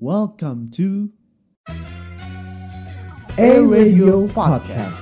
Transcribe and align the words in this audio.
Welcome 0.00 0.72
to 0.74 1.14
A 3.38 3.62
Radio 3.62 4.26
Podcast. 4.26 4.98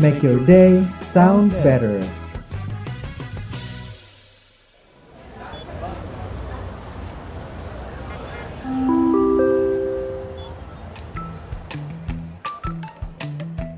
Make 0.00 0.24
your 0.24 0.40
day 0.48 0.80
sound 1.04 1.52
better. 1.60 2.00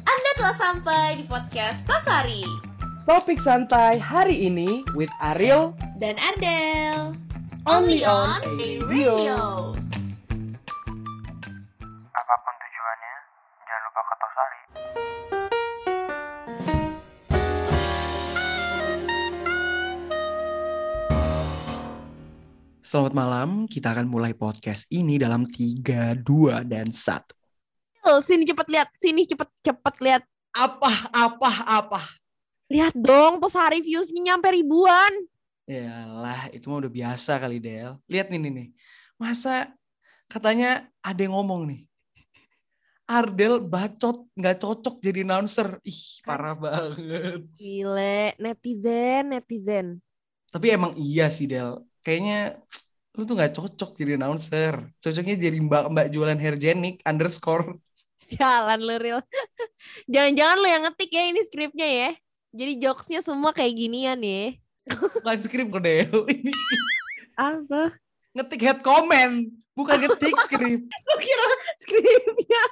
Anda 0.07 0.31
telah 0.39 0.55
sampai 0.55 1.19
di 1.19 1.25
podcast 1.27 1.83
Tosari 1.91 2.47
Topik 3.03 3.43
santai 3.43 3.99
hari 3.99 4.47
ini 4.47 4.87
with 4.95 5.11
Ariel 5.19 5.75
dan 5.99 6.15
Ardel. 6.23 7.28
Only 7.69 8.01
on 8.01 8.41
A 8.41 8.81
Radio. 8.89 9.37
Apa 12.17 12.35
pun 12.41 12.55
tujuannya, 12.57 13.15
jangan 13.61 13.83
lupa 13.85 14.01
ke 14.01 14.15
Tosari. 14.17 14.61
Selamat 22.81 23.13
malam, 23.13 23.69
kita 23.69 23.93
akan 23.93 24.09
mulai 24.09 24.33
podcast 24.33 24.89
ini 24.89 25.21
dalam 25.21 25.45
3, 25.45 26.25
2, 26.25 26.65
dan 26.65 26.89
1. 26.97 27.21
Tuh, 28.01 28.25
sini 28.25 28.49
cepet 28.49 28.67
lihat, 28.73 28.89
sini 28.97 29.29
cepet 29.29 29.49
cepet 29.61 29.95
lihat. 30.01 30.25
Apa, 30.57 31.13
apa, 31.13 31.51
apa? 31.69 32.01
Lihat 32.73 32.97
dong, 32.97 33.45
tuh 33.45 33.53
sehari 33.53 33.85
viewsnya 33.85 34.33
nyampe 34.33 34.57
ribuan. 34.57 35.29
Yalah, 35.69 36.49
itu 36.57 36.65
mah 36.73 36.81
udah 36.81 36.93
biasa 36.93 37.37
kali, 37.37 37.61
Del. 37.61 38.01
Lihat 38.09 38.33
nih, 38.33 38.41
nih, 38.41 38.53
nih. 38.57 38.69
Masa 39.21 39.69
katanya 40.25 40.89
ada 41.05 41.21
yang 41.21 41.37
ngomong 41.37 41.69
nih. 41.69 41.85
Ardel 43.09 43.61
bacot, 43.61 44.33
nggak 44.33 44.57
cocok 44.65 45.01
jadi 45.05 45.29
announcer. 45.29 45.81
Ih, 45.85 46.25
parah 46.25 46.57
banget. 46.57 47.45
Gile, 47.57 48.37
netizen, 48.41 49.33
netizen. 49.33 49.87
Tapi 50.49 50.67
emang 50.73 50.97
iya 50.97 51.29
sih, 51.29 51.45
Del. 51.45 51.85
Kayaknya 52.01 52.57
lu 53.17 53.29
tuh 53.29 53.37
nggak 53.37 53.53
cocok 53.57 53.91
jadi 54.01 54.17
announcer. 54.17 54.75
Cocoknya 55.05 55.37
jadi 55.37 55.59
mbak-mbak 55.61 56.07
jualan 56.09 56.41
hairgenic 56.41 57.05
underscore. 57.05 57.77
Jalan 58.33 58.81
lu, 58.81 58.97
Ril. 59.01 59.21
Jangan-jangan 60.13 60.57
lu 60.61 60.69
yang 60.69 60.83
ngetik 60.89 61.11
ya 61.13 61.23
ini 61.29 61.41
skripnya 61.45 61.89
ya. 61.89 62.11
Jadi 62.57 62.73
jokesnya 62.81 63.21
semua 63.21 63.53
kayak 63.53 63.73
ginian 63.77 64.21
ya. 64.25 64.57
Bukan 64.89 65.37
skrip 65.41 65.67
kok, 65.69 65.83
Del. 65.83 66.09
Ini 66.33 66.53
Apa? 67.37 67.93
ngetik 68.33 68.61
head 68.63 68.81
comment. 68.81 69.47
Bukan 69.75 69.97
ngetik 70.01 70.35
skrip. 70.49 70.81
Lu 70.83 71.15
kira 71.17 71.47
skripnya. 71.79 72.63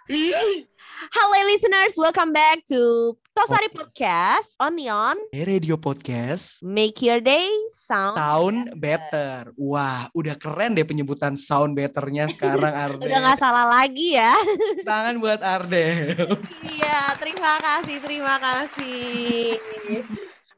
Halo 1.06 1.36
listeners, 1.46 1.92
welcome 1.94 2.32
back 2.32 2.64
to 2.66 3.12
Tosari 3.30 3.68
Podcast. 3.68 4.56
Only 4.56 4.88
on 4.88 5.14
Eh, 5.30 5.44
Radio 5.44 5.76
Podcast. 5.76 6.64
Make 6.64 7.04
Your 7.04 7.20
Day 7.20 7.46
Sound. 7.76 8.16
Sound 8.16 8.58
better. 8.74 9.52
Wah, 9.54 10.08
udah 10.16 10.34
keren 10.34 10.72
deh 10.72 10.82
penyebutan 10.82 11.36
sound 11.36 11.76
betternya 11.76 12.26
sekarang 12.32 12.72
Arde. 12.72 13.06
Udah 13.06 13.20
gak 13.22 13.38
salah 13.38 13.68
lagi 13.68 14.16
ya. 14.16 14.32
Tangan 14.82 15.20
buat 15.20 15.44
Arde. 15.44 16.16
Iya, 16.64 17.12
terima 17.20 17.60
kasih, 17.60 17.96
terima 18.00 18.34
kasih. 18.40 19.60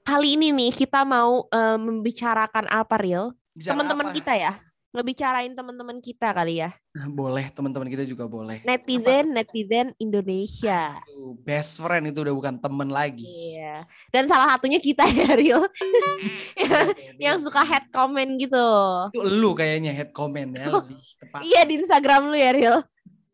Kali 0.09 0.41
ini 0.41 0.49
nih 0.57 0.73
kita 0.73 1.05
mau 1.05 1.45
eh, 1.53 1.77
membicarakan 1.77 2.65
apa? 2.73 2.97
Bicara 2.97 3.29
Teman-teman 3.61 4.09
apa? 4.09 4.17
kita 4.17 4.33
ya? 4.41 4.57
Ngebicarain 4.89 5.53
teman-teman 5.53 6.01
kita 6.01 6.33
kali 6.33 6.65
ya. 6.65 6.73
Boleh, 7.13 7.53
teman-teman 7.53 7.93
kita 7.93 8.09
juga 8.09 8.25
boleh. 8.25 8.65
Netizen, 8.65 9.37
netizen 9.37 9.93
Indonesia. 10.01 10.97
Tuh, 11.05 11.37
best 11.45 11.85
friend 11.85 12.09
itu 12.09 12.25
udah 12.25 12.33
bukan 12.33 12.57
temen 12.57 12.89
lagi. 12.89 13.21
Iya. 13.21 13.85
Dan 14.09 14.25
salah 14.33 14.57
satunya 14.57 14.81
kita 14.81 15.05
ya, 15.13 15.37
Ril. 15.37 15.61
yang 17.29 17.45
suka 17.45 17.61
head 17.69 17.93
comment 17.93 18.33
gitu. 18.41 18.69
Itu 19.13 19.21
lu 19.29 19.53
kayaknya 19.53 19.93
head 19.93 20.17
comment 20.17 20.57
ya 20.57 20.73
lebih 20.73 21.05
tepat. 21.21 21.41
Iya 21.45 21.61
di 21.69 21.75
Instagram 21.85 22.33
lu 22.33 22.37
ya, 22.41 22.51
Ril. 22.57 22.77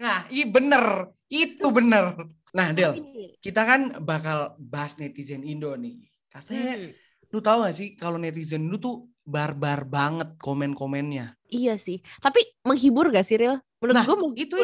Nah, 0.03 0.27
iya 0.27 0.44
bener. 0.50 1.15
Itu 1.31 1.71
bener. 1.71 2.19
Nah, 2.50 2.75
Del, 2.75 2.98
kita 3.38 3.62
kan 3.62 4.03
bakal 4.03 4.59
bahas 4.59 4.98
netizen 4.98 5.47
Indo 5.47 5.71
nih. 5.78 6.13
Katanya, 6.34 6.75
Hmm. 6.75 6.91
lu 7.31 7.39
tahu 7.39 7.59
gak 7.62 7.77
sih 7.78 7.89
kalau 7.95 8.19
netizen 8.19 8.67
lu 8.67 8.77
tuh 8.77 9.06
barbar 9.22 9.87
banget 9.87 10.34
komen-komennya. 10.37 11.39
Iya 11.47 11.78
sih. 11.78 12.03
Tapi 12.19 12.43
menghibur 12.67 13.09
gak 13.09 13.22
sih, 13.22 13.39
Ril? 13.39 13.55
Menurut 13.78 13.95
Nah, 13.95 14.05
gue 14.05 14.17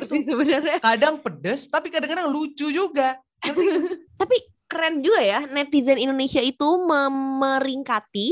itu- 0.03 0.11
sih 0.11 0.23
sebenarnya. 0.27 0.79
Kadang 0.83 1.23
pedes, 1.23 1.71
tapi 1.71 1.89
kadang-kadang 1.89 2.27
lucu 2.29 2.69
juga. 2.69 3.17
Tapi 4.21 4.37
keren 4.69 5.01
juga 5.01 5.25
ya 5.25 5.47
netizen 5.49 5.97
Indonesia 5.97 6.39
itu 6.39 6.69
memeringkati 6.85 8.29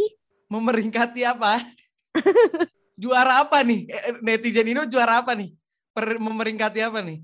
Memeringkati 0.48 1.24
apa? 1.24 1.60
juara 3.00 3.44
apa 3.44 3.60
nih? 3.62 3.84
Eh, 3.84 4.20
Netizen 4.20 4.64
Indo 4.66 4.84
juara 4.84 5.20
apa 5.20 5.32
nih? 5.32 5.52
Per- 5.92 6.18
memeringkati 6.18 6.80
apa 6.82 7.00
nih? 7.00 7.20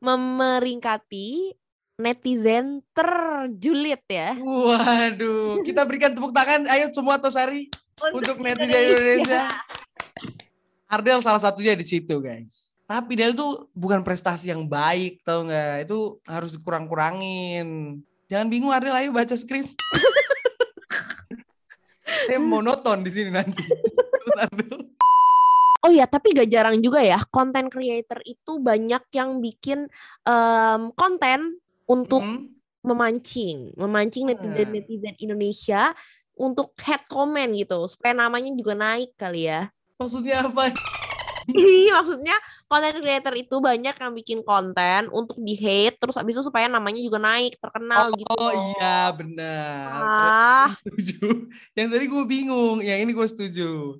memeringkati 0.00 1.52
netizen 2.00 2.80
terjulit 2.96 4.00
ya. 4.08 4.34
Waduh, 4.40 5.60
kita 5.62 5.84
berikan 5.84 6.16
tepuk 6.16 6.32
tangan. 6.32 6.64
Ayo 6.66 6.88
semua 6.90 7.20
Tosari 7.20 7.68
untuk 8.16 8.40
netizen 8.40 8.96
Indonesia. 8.96 9.44
Ardel 10.90 11.22
salah 11.22 11.38
satunya 11.38 11.78
di 11.78 11.86
situ, 11.86 12.18
guys. 12.18 12.66
Tapi 12.90 13.14
Del 13.14 13.38
tuh 13.38 13.70
bukan 13.70 14.02
prestasi 14.02 14.50
yang 14.50 14.66
baik, 14.66 15.22
tau 15.22 15.46
nggak? 15.46 15.86
Itu 15.86 16.18
harus 16.26 16.58
dikurang-kurangin. 16.58 18.00
Jangan 18.26 18.50
bingung 18.50 18.74
Ardel, 18.74 18.96
ayo 18.96 19.14
baca 19.14 19.38
skrip. 19.38 19.70
Saya 22.26 22.42
monoton 22.42 23.06
di 23.06 23.10
sini 23.14 23.30
nanti. 23.30 23.62
Oh 25.80 25.88
ya, 25.88 26.04
tapi 26.04 26.36
gak 26.36 26.52
jarang 26.52 26.76
juga 26.84 27.00
ya 27.00 27.16
konten 27.32 27.72
creator 27.72 28.20
itu 28.28 28.60
banyak 28.60 29.00
yang 29.16 29.40
bikin 29.40 29.88
em, 30.28 30.92
konten 30.92 31.56
untuk 31.90 32.22
Hmm. 32.22 32.46
memancing, 32.86 33.74
memancing 33.74 34.30
netizen-netizen 34.30 35.18
Indonesia 35.18 35.92
untuk 36.32 36.72
head 36.80 37.04
comment 37.10 37.50
gitu, 37.52 37.84
supaya 37.90 38.14
namanya 38.16 38.48
juga 38.54 38.72
naik 38.72 39.12
kali 39.18 39.50
ya. 39.50 39.68
Maksudnya 40.00 40.46
apa? 40.48 40.72
Iya, 41.50 41.98
maksudnya 41.98 42.36
konten 42.70 43.02
creator 43.02 43.34
itu 43.34 43.58
banyak 43.58 43.92
yang 43.92 44.12
bikin 44.14 44.40
konten 44.46 45.10
untuk 45.10 45.36
di 45.42 45.58
hate 45.58 45.98
terus 45.98 46.14
abis 46.14 46.38
itu 46.38 46.46
supaya 46.46 46.70
namanya 46.70 47.02
juga 47.02 47.18
naik, 47.18 47.58
terkenal 47.58 48.14
gitu. 48.14 48.30
Oh 48.38 48.54
iya 48.54 49.10
benar. 49.10 49.90
Ah, 50.06 50.70
Setuju. 50.86 51.50
Yang 51.74 51.88
tadi 51.90 52.04
gue 52.06 52.24
bingung, 52.24 52.78
yang 52.80 53.02
ini 53.02 53.10
gue 53.10 53.26
setuju. 53.28 53.98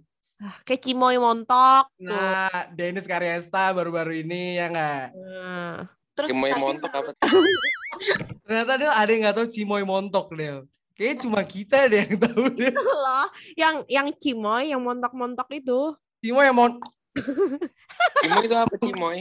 kayak 0.65 0.81
Cimoy 0.81 1.21
montok 1.21 1.91
tuh. 2.01 2.09
Nah, 2.09 2.73
Dennis 2.73 3.05
Karyasta 3.05 3.77
baru-baru 3.77 4.25
ini 4.25 4.57
ya 4.57 4.73
nggak? 4.73 5.05
Nah. 5.13 6.00
Terus 6.21 6.31
Cimoy 6.31 6.53
montok 6.55 6.93
apa? 6.93 7.11
Ternyata 8.47 8.73
Del 8.77 8.93
ada 8.93 9.11
yang 9.11 9.21
nggak 9.25 9.37
tahu 9.37 9.47
Cimoy 9.49 9.83
Montok 9.83 10.27
Del. 10.35 10.59
Kayaknya 10.93 11.17
cuma 11.25 11.41
kita 11.43 11.89
deh 11.89 12.05
yang 12.05 12.17
tahu 12.21 12.45
Del. 12.53 12.77
loh 12.77 13.27
yang 13.57 13.75
yang 13.89 14.07
Cimoy 14.15 14.69
yang 14.69 14.81
montok-montok 14.85 15.49
itu 15.51 15.97
Cimoy 16.21 16.45
yang 16.45 16.57
mon 16.57 16.73
Cimoy 18.21 18.43
itu 18.45 18.57
apa 18.57 18.75
Cimoy? 18.77 19.19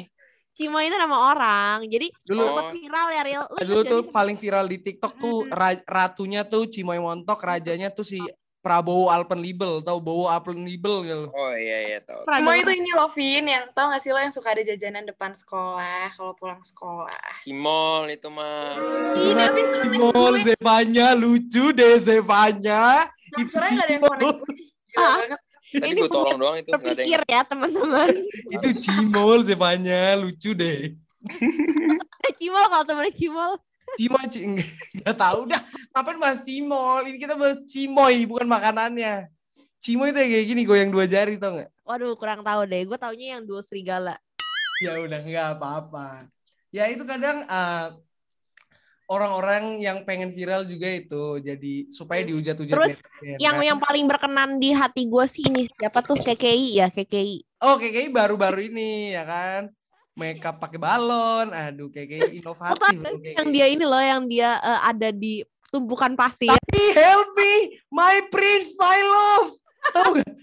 Cimoy 0.51 0.91
itu 0.91 0.97
nama 0.99 1.31
orang 1.31 1.87
jadi 1.87 2.11
Dulu- 2.27 2.43
sempat 2.43 2.75
viral 2.75 3.07
ya 3.15 3.21
Ril 3.23 3.43
Lu 3.47 3.63
dulu 3.63 3.81
tuh 3.87 3.99
gak 4.03 4.11
paling 4.11 4.35
viral 4.35 4.65
di 4.67 4.77
TikTok 4.77 5.13
tuh 5.15 5.47
ra- 5.47 5.85
ratunya 5.87 6.43
tuh 6.43 6.67
Cimoy 6.67 6.99
Montok, 6.99 7.39
rajanya 7.39 7.87
tuh 7.87 8.03
si 8.03 8.19
Prabowo 8.69 9.09
Alpenlibel, 9.09 9.81
tahu 9.81 9.97
Bowo 9.97 10.29
Alpenlibel 10.29 11.01
gitu. 11.01 11.25
Oh 11.33 11.53
iya 11.57 11.89
iya 11.89 11.97
Semua 12.29 12.53
denger? 12.53 12.69
itu 12.69 12.71
ini 12.77 12.91
loh 12.93 13.09
Vin 13.09 13.49
yang 13.49 13.65
tau 13.73 13.89
gak 13.89 13.97
sih 13.97 14.13
lo 14.13 14.21
yang 14.21 14.29
suka 14.29 14.53
ada 14.53 14.61
jajanan 14.61 15.09
depan 15.09 15.33
sekolah 15.33 16.13
kalau 16.13 16.37
pulang 16.37 16.61
sekolah. 16.61 17.41
Cimol 17.41 18.05
itu 18.07 18.29
mah. 18.29 18.77
Ih, 19.17 19.33
tapi 19.33 19.61
Cimol 19.81 20.33
Zevanya 20.45 21.17
lucu 21.17 21.73
deh 21.73 21.97
Zevanya. 21.97 23.09
Itu. 23.33 23.57
Gila 23.57 23.85
Ah. 24.93 25.17
Tadi 25.69 25.85
Ini 25.87 26.01
gue 26.01 26.09
tolong 26.09 26.37
doang 26.37 26.57
itu 26.57 26.65
nggak 26.67 26.81
ada 26.81 26.89
yang. 26.97 26.97
terpikir 26.97 27.21
ya 27.25 27.41
teman-teman 27.45 28.09
Itu 28.53 28.69
Cimol 28.79 29.41
Zevanya 29.41 30.13
lucu 30.13 30.53
deh. 30.53 30.93
Eh, 32.19 32.33
Cimol 32.37 32.65
kalau 32.67 32.85
temen 32.85 33.09
Cimol 33.11 33.57
Cimoy 33.97 34.25
enggak 34.29 35.17
tahu 35.25 35.39
dah. 35.47 35.61
Ngapain 35.95 36.19
bahas 36.19 36.39
Cimol? 36.43 37.01
Ini 37.09 37.17
kita 37.17 37.33
bahas 37.33 37.63
Cimoy 37.65 38.27
bukan 38.27 38.45
makanannya. 38.45 39.31
Cimoy 39.79 40.11
itu 40.11 40.19
kayak 40.19 40.45
gini 40.45 40.61
goyang 40.67 40.91
dua 40.91 41.07
jari 41.07 41.39
tau 41.39 41.55
nggak? 41.55 41.71
waduh 41.81 42.13
kurang 42.13 42.45
tahu 42.45 42.69
deh 42.69 42.85
gue 42.85 42.97
taunya 43.01 43.33
yang 43.33 43.49
duo 43.49 43.65
serigala 43.65 44.13
Ya 44.77 44.93
udah 45.01 45.25
nggak 45.25 45.47
apa-apa. 45.57 46.29
Ya 46.69 46.85
itu 46.85 47.01
kadang 47.01 47.41
eh, 47.43 47.87
orang-orang 49.09 49.81
yang 49.81 50.05
pengen 50.05 50.29
viral 50.29 50.69
juga 50.69 50.85
itu 50.85 51.41
jadi 51.41 51.73
supaya 51.89 52.21
dihujat-hujat 52.21 52.75
Terus 52.77 53.01
netizen, 53.01 53.41
yang 53.41 53.57
kan? 53.57 53.65
yang 53.65 53.77
paling 53.81 54.05
berkenan 54.05 54.61
di 54.61 54.69
hati 54.69 55.09
gue 55.09 55.25
sih 55.25 55.49
ini 55.49 55.65
siapa 55.65 56.05
tuh 56.05 56.21
KKI 56.21 56.77
ya 56.77 56.87
KKI 56.93 57.49
Oh, 57.59 57.75
KKI 57.75 58.07
baru-baru 58.13 58.71
ini 58.71 59.11
ya 59.11 59.27
kan. 59.27 59.67
Makeup 60.19 60.59
pakai 60.59 60.75
balon. 60.75 61.47
Aduh, 61.55 61.87
KKI 61.87 62.43
inovatif. 62.43 62.99
loh, 62.99 63.15
KKI. 63.15 63.39
yang 63.39 63.49
dia 63.55 63.65
ini 63.71 63.83
loh 63.87 64.03
yang 64.03 64.23
dia 64.27 64.59
eh, 64.59 64.79
ada 64.91 65.09
di 65.15 65.39
tumpukan 65.71 66.11
pasir. 66.19 66.51
Tapi 66.51 66.83
help 66.97 67.27
me, 67.39 67.53
my 67.87 68.15
prince, 68.27 68.75
my 68.75 68.99
love. 68.99 69.49
Tahu 69.95 70.09
gak? 70.19 70.33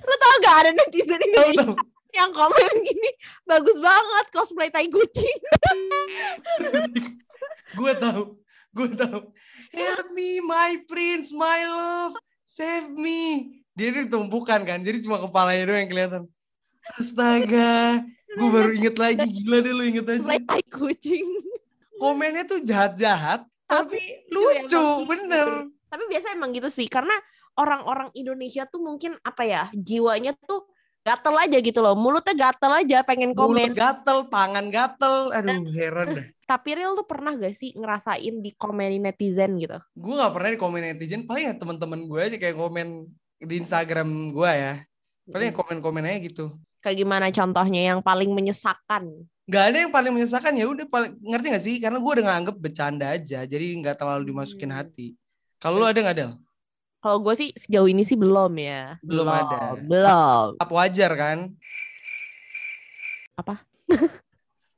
Lu 0.00 0.14
tau 0.18 0.34
gak 0.42 0.56
ada 0.66 0.70
netizen 0.74 1.20
ini 1.20 1.38
tahu. 1.54 1.76
yang 2.10 2.34
komen 2.34 2.74
gini 2.82 3.10
bagus 3.46 3.78
banget 3.78 4.26
cosplay 4.34 4.66
tai 4.72 4.90
kucing. 4.90 5.38
gue 7.78 7.92
tahu, 8.02 8.22
gue 8.74 8.88
tahu. 8.98 9.30
Help 9.70 10.06
me, 10.10 10.42
my 10.42 10.82
prince, 10.90 11.30
my 11.30 11.60
love, 11.70 12.18
save 12.42 12.90
me. 12.90 13.54
Dia 13.78 13.94
itu 13.94 14.10
ditumpukan 14.10 14.66
kan, 14.66 14.82
jadi 14.82 14.98
cuma 15.06 15.22
kepalanya 15.22 15.70
doang 15.70 15.80
yang 15.86 15.90
kelihatan. 15.92 16.22
Astaga, 16.98 18.02
gue 18.34 18.48
baru 18.50 18.70
inget 18.74 18.96
lagi, 18.98 19.26
gila 19.26 19.58
deh 19.62 19.72
lu 19.74 19.84
inget 19.86 20.06
aja. 20.08 20.22
Tai 20.42 20.64
kucing. 20.66 21.26
Komennya 22.00 22.48
tuh 22.48 22.64
jahat-jahat, 22.64 23.44
tapi 23.68 24.00
Iya, 24.00 24.64
lucu, 24.66 24.84
bener. 25.04 25.68
Tapi 25.90 26.02
biasa 26.08 26.34
emang 26.34 26.50
gitu 26.54 26.70
sih 26.72 26.86
karena 26.88 27.12
orang-orang 27.58 28.08
Indonesia 28.14 28.64
tuh 28.64 28.80
mungkin 28.80 29.18
apa 29.20 29.42
ya 29.44 29.62
jiwanya 29.74 30.32
tuh 30.46 30.64
gatel 31.00 31.34
aja 31.34 31.58
gitu 31.58 31.80
loh 31.80 31.96
mulutnya 31.96 32.36
gatel 32.36 32.72
aja 32.76 33.00
pengen 33.02 33.32
komen 33.32 33.72
Mulut 33.72 33.76
gatel, 33.76 34.28
tangan 34.28 34.68
gatel, 34.68 35.32
aduh 35.32 35.64
heran 35.72 36.06
dah. 36.12 36.26
tapi 36.50 36.68
real 36.76 36.92
tuh 36.92 37.08
pernah 37.08 37.32
gak 37.34 37.56
sih 37.56 37.72
ngerasain 37.72 38.42
di 38.42 38.50
komenin 38.54 39.02
netizen 39.06 39.56
gitu 39.56 39.80
Gue 39.96 40.14
gak 40.20 40.34
pernah 40.36 40.50
di 40.54 40.60
komen 40.60 40.82
netizen, 40.94 41.24
paling 41.24 41.50
ya 41.50 41.54
teman-teman 41.56 42.04
gue 42.04 42.20
aja 42.20 42.36
kayak 42.36 42.56
komen 42.56 43.08
di 43.40 43.54
Instagram 43.56 44.36
gue 44.36 44.50
ya. 44.52 44.74
Paling 45.30 45.48
ya 45.50 45.54
komen-komen 45.56 46.04
aja 46.04 46.18
gitu. 46.20 46.46
Kayak 46.80 46.96
gimana 46.98 47.26
contohnya 47.30 47.92
yang 47.94 48.00
paling 48.00 48.32
menyesakan 48.32 49.24
Gak 49.50 49.74
ada 49.74 49.78
yang 49.82 49.90
paling 49.90 50.14
menyesakan 50.14 50.54
ya 50.54 50.66
udah 50.70 50.86
paling 50.86 51.10
ngerti 51.26 51.46
gak 51.50 51.64
sih? 51.64 51.76
Karena 51.82 51.98
gue 51.98 52.06
udah 52.06 52.22
nganggep 52.22 52.54
bercanda 52.54 53.10
aja, 53.10 53.42
jadi 53.42 53.66
nggak 53.82 53.98
terlalu 53.98 54.30
dimasukin 54.30 54.70
Hmm. 54.70 54.78
hati. 54.78 55.18
Kalau 55.58 55.82
lu 55.82 55.90
ada 55.90 55.98
nggak 55.98 56.16
Del? 56.16 56.32
kalau 57.00 57.18
gue 57.18 57.34
sih 57.34 57.50
sejauh 57.58 57.88
ini 57.88 58.04
sih 58.04 58.14
belum 58.14 58.52
ya 58.60 58.94
Belum 59.02 59.26
ada. 59.26 59.74
belum 59.82 60.48
Tahap 60.54 60.70
wajar 60.70 61.10
kan? 61.18 61.38
Apa? 63.34 63.64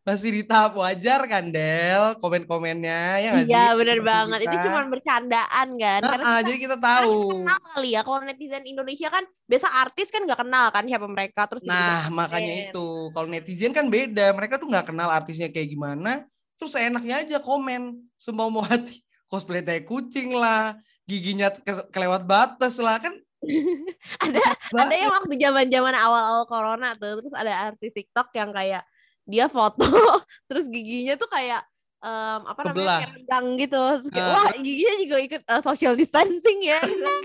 Masih 0.03 0.35
di 0.35 0.43
tahap 0.43 0.75
wajar 0.75 1.23
kan 1.25 1.47
Del? 1.49 2.19
Komen-komennya 2.19 3.01
ya 3.19 3.29
nggak 3.31 3.47
sih? 3.47 3.55
iya 3.55 3.71
bener 3.73 3.97
Seperti 3.97 4.11
banget 4.11 4.39
itu 4.41 4.51
kita. 4.51 4.65
cuma 4.67 4.81
bercandaan 4.91 5.69
kan 5.73 6.01
Nah, 6.01 6.11
karena 6.11 6.25
ah, 6.25 6.35
kita 6.35 6.43
jadi 6.43 6.59
kita 6.59 6.77
tahu. 6.77 7.15
kenal 7.39 7.59
kali 7.65 7.89
ya 7.89 8.01
kalau 8.03 8.19
netizen 8.21 8.65
Indonesia 8.65 9.09
kan 9.09 9.25
biasa 9.47 9.69
artis 9.71 10.09
kan 10.11 10.23
nggak 10.23 10.41
kenal 10.43 10.67
kan 10.69 10.85
siapa 10.85 11.07
mereka 11.07 11.41
terus 11.47 11.63
Nah, 11.63 11.71
tiba-tiba 12.03 12.11
makanya 12.13 12.55
itu. 12.67 12.87
Kalau 13.09 13.29
netizen 13.29 13.71
kan 13.71 13.87
beda. 13.87 14.27
Mereka 14.33 14.55
tuh 14.59 14.67
nggak 14.67 14.87
kenal 14.91 15.09
artisnya 15.09 15.49
kayak 15.49 15.71
gimana. 15.71 16.27
Terus 16.59 16.75
enaknya 16.75 17.23
aja 17.23 17.39
komen. 17.39 17.83
Semau 18.17 18.51
mau 18.51 18.63
hati. 18.63 18.99
Cosplay 19.31 19.63
tai 19.63 19.81
kucing 19.81 20.35
lah. 20.35 20.75
Giginya 21.03 21.49
ke- 21.49 21.89
kelewat 21.89 22.27
batas 22.27 22.75
lah. 22.77 22.99
Kan 22.99 23.15
ada 24.23 24.39
ada 24.73 24.95
yang 24.95 25.11
waktu 25.11 25.35
zaman 25.35 25.67
zaman 25.67 25.95
awal 25.95 26.23
awal 26.23 26.45
corona 26.47 26.95
tuh 26.95 27.19
terus 27.19 27.35
ada 27.35 27.71
artis 27.71 27.91
TikTok 27.91 28.31
yang 28.33 28.51
kayak 28.51 28.83
dia 29.25 29.47
foto 29.47 29.87
terus 30.49 30.67
giginya 30.67 31.15
tuh 31.15 31.27
kayak 31.27 31.63
em, 31.99 32.41
apa 32.43 32.61
namanya 32.63 32.75
Kebelah. 32.75 32.99
kayak 32.99 33.13
rendang 33.17 33.47
gitu 33.57 33.83
terus 34.01 34.11
kayak, 34.11 34.27
Ah, 34.27 34.35
wah 34.35 34.51
giginya 34.59 34.95
juga 34.99 35.17
ikut 35.21 35.43
eh, 35.45 35.63
social 35.63 35.95
distancing 35.95 36.59
ya 36.61 36.79
tuh 36.91 36.99
kan. 36.99 37.23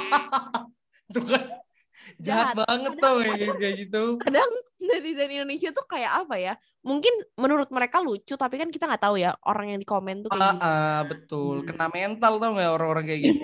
Jahat, 2.18 2.54
Jahat. 2.54 2.56
banget 2.58 2.92
tuh 2.98 3.16
kayak 3.20 3.38
gitu, 3.38 3.54
kayak 3.56 3.76
gitu. 3.78 4.04
kadang 4.18 4.50
netizen 4.78 5.30
Indonesia 5.30 5.70
tuh 5.70 5.86
kayak 5.86 6.12
apa 6.24 6.36
ya 6.38 6.54
mungkin 6.82 7.10
menurut 7.36 7.68
mereka 7.70 8.00
lucu 8.00 8.34
tapi 8.34 8.56
kan 8.56 8.70
kita 8.70 8.88
nggak 8.88 9.04
tahu 9.04 9.20
ya 9.20 9.36
orang 9.44 9.76
yang 9.76 9.80
di 9.80 9.86
komen 9.86 10.24
tuh 10.24 10.30
kayak 10.32 10.42
Ah, 10.42 10.54
gimana 10.56 10.66
ah, 10.66 11.02
betul. 11.04 11.56
Hmm. 11.62 11.68
Kena 11.68 11.86
mental 11.92 12.34
tau 12.38 12.50
gak 12.54 12.72
orang-orang 12.72 13.04
kayak 13.04 13.22
gitu. 13.22 13.42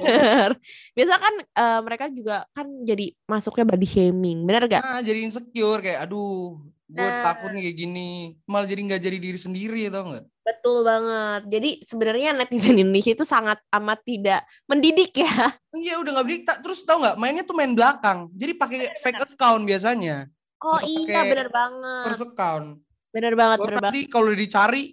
Biasa 0.95 1.13
kan 1.17 1.33
eh, 1.43 1.79
mereka 1.81 2.05
juga 2.09 2.35
kan 2.49 2.65
jadi 2.81 3.05
masuknya 3.25 3.65
body 3.67 3.85
shaming, 3.85 4.39
bener 4.47 4.63
gak? 4.65 4.81
Nah, 4.81 5.01
jadi 5.01 5.19
insecure 5.21 5.81
kayak 5.83 6.07
aduh, 6.07 6.61
gue 6.93 7.01
Nah. 7.01 7.25
takut 7.25 7.49
nih 7.49 7.61
kayak 7.65 7.77
gini. 7.79 8.09
Malah 8.45 8.67
jadi 8.69 8.81
nggak 8.85 9.01
jadi 9.01 9.17
diri 9.17 9.35
sendiri 9.35 9.81
tau 9.89 10.05
nggak? 10.07 10.25
Betul 10.43 10.77
banget. 10.83 11.41
Jadi 11.49 11.69
sebenarnya 11.81 12.29
netizen 12.31 12.77
Indonesia 12.77 13.11
itu 13.11 13.25
sangat 13.25 13.57
amat 13.73 13.99
tidak 14.03 14.41
mendidik 14.63 15.17
ya. 15.17 15.33
Iya 15.73 15.97
udah 15.97 16.11
nggak 16.13 16.25
berdikta. 16.25 16.53
Terus 16.61 16.85
tau 16.85 17.01
nggak? 17.01 17.17
Mainnya 17.17 17.41
tuh 17.41 17.57
main 17.57 17.73
belakang. 17.73 18.29
Jadi 18.31 18.53
pakai 18.53 18.79
fake 18.95 19.33
account 19.33 19.65
biasanya. 19.65 20.29
Oh 20.61 20.77
Nggak 20.77 20.85
iya 20.85 21.21
bener 21.27 21.49
banget. 21.49 22.03
First 22.07 22.23
account. 22.23 22.67
Bener 23.09 23.33
banget, 23.33 23.57
bener 23.59 23.77
banget. 23.77 23.83
tadi 23.89 24.01
kalau 24.07 24.31
dicari, 24.31 24.83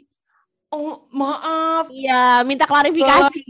oh 0.69 1.08
maaf, 1.11 1.88
Iya, 1.88 2.43
minta 2.43 2.64
klarifikasi. 2.64 3.41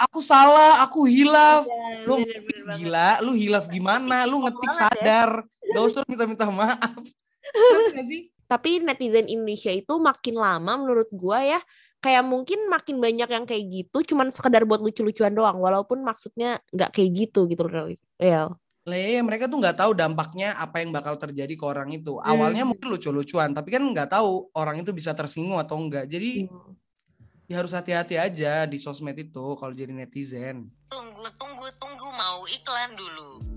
Aku 0.00 0.18
salah, 0.18 0.82
aku 0.82 1.02
hilaf. 1.04 1.62
Iya, 1.62 2.06
Lu 2.06 2.14
bener, 2.18 2.38
bener 2.40 2.62
banget. 2.64 2.78
Gila, 2.78 3.10
lu 3.20 3.32
hilaf 3.34 3.64
gimana? 3.66 4.22
Lu 4.22 4.38
ngetik 4.40 4.66
banget 4.66 4.78
ya. 4.78 4.88
sadar. 4.92 5.30
Gak 5.74 5.82
usah 5.84 6.00
minta-minta 6.04 6.46
maaf. 6.46 7.02
Sih? 8.10 8.28
Tapi 8.44 8.82
netizen 8.84 9.30
Indonesia 9.30 9.72
itu 9.72 9.94
makin 9.96 10.36
lama 10.36 10.72
menurut 10.76 11.08
gua 11.14 11.40
ya 11.40 11.60
kayak 12.04 12.20
mungkin 12.20 12.68
makin 12.68 13.00
banyak 13.00 13.28
yang 13.32 13.44
kayak 13.48 13.64
gitu 13.72 14.12
cuman 14.12 14.28
sekedar 14.28 14.68
buat 14.68 14.84
lucu-lucuan 14.84 15.32
doang 15.32 15.56
walaupun 15.56 16.04
maksudnya 16.04 16.60
nggak 16.68 16.92
kayak 16.92 17.10
gitu 17.16 17.48
gitu 17.48 17.64
loh. 17.64 17.88
Iya. 18.20 18.52
Lah 18.84 19.00
iya, 19.00 19.24
mereka 19.24 19.48
tuh 19.48 19.64
nggak 19.64 19.80
tahu 19.80 19.96
dampaknya 19.96 20.52
apa 20.60 20.84
yang 20.84 20.92
bakal 20.92 21.16
terjadi 21.16 21.56
ke 21.56 21.64
orang 21.64 21.88
itu. 21.96 22.20
Hmm. 22.20 22.36
Awalnya 22.36 22.68
mungkin 22.68 22.92
lucu-lucuan, 22.92 23.56
tapi 23.56 23.72
kan 23.72 23.80
nggak 23.80 24.12
tahu 24.12 24.52
orang 24.52 24.84
itu 24.84 24.92
bisa 24.92 25.16
tersinggung 25.16 25.56
atau 25.56 25.80
enggak. 25.80 26.04
Jadi 26.04 26.44
ya 27.48 27.64
harus 27.64 27.72
hati-hati 27.72 28.20
aja 28.20 28.68
di 28.68 28.76
sosmed 28.76 29.16
itu 29.16 29.56
kalau 29.56 29.72
jadi 29.72 29.88
netizen. 29.88 30.68
Tunggu, 30.92 31.24
tunggu, 31.40 31.64
tunggu, 31.80 32.08
mau 32.12 32.44
iklan 32.44 32.92
dulu. 32.92 33.53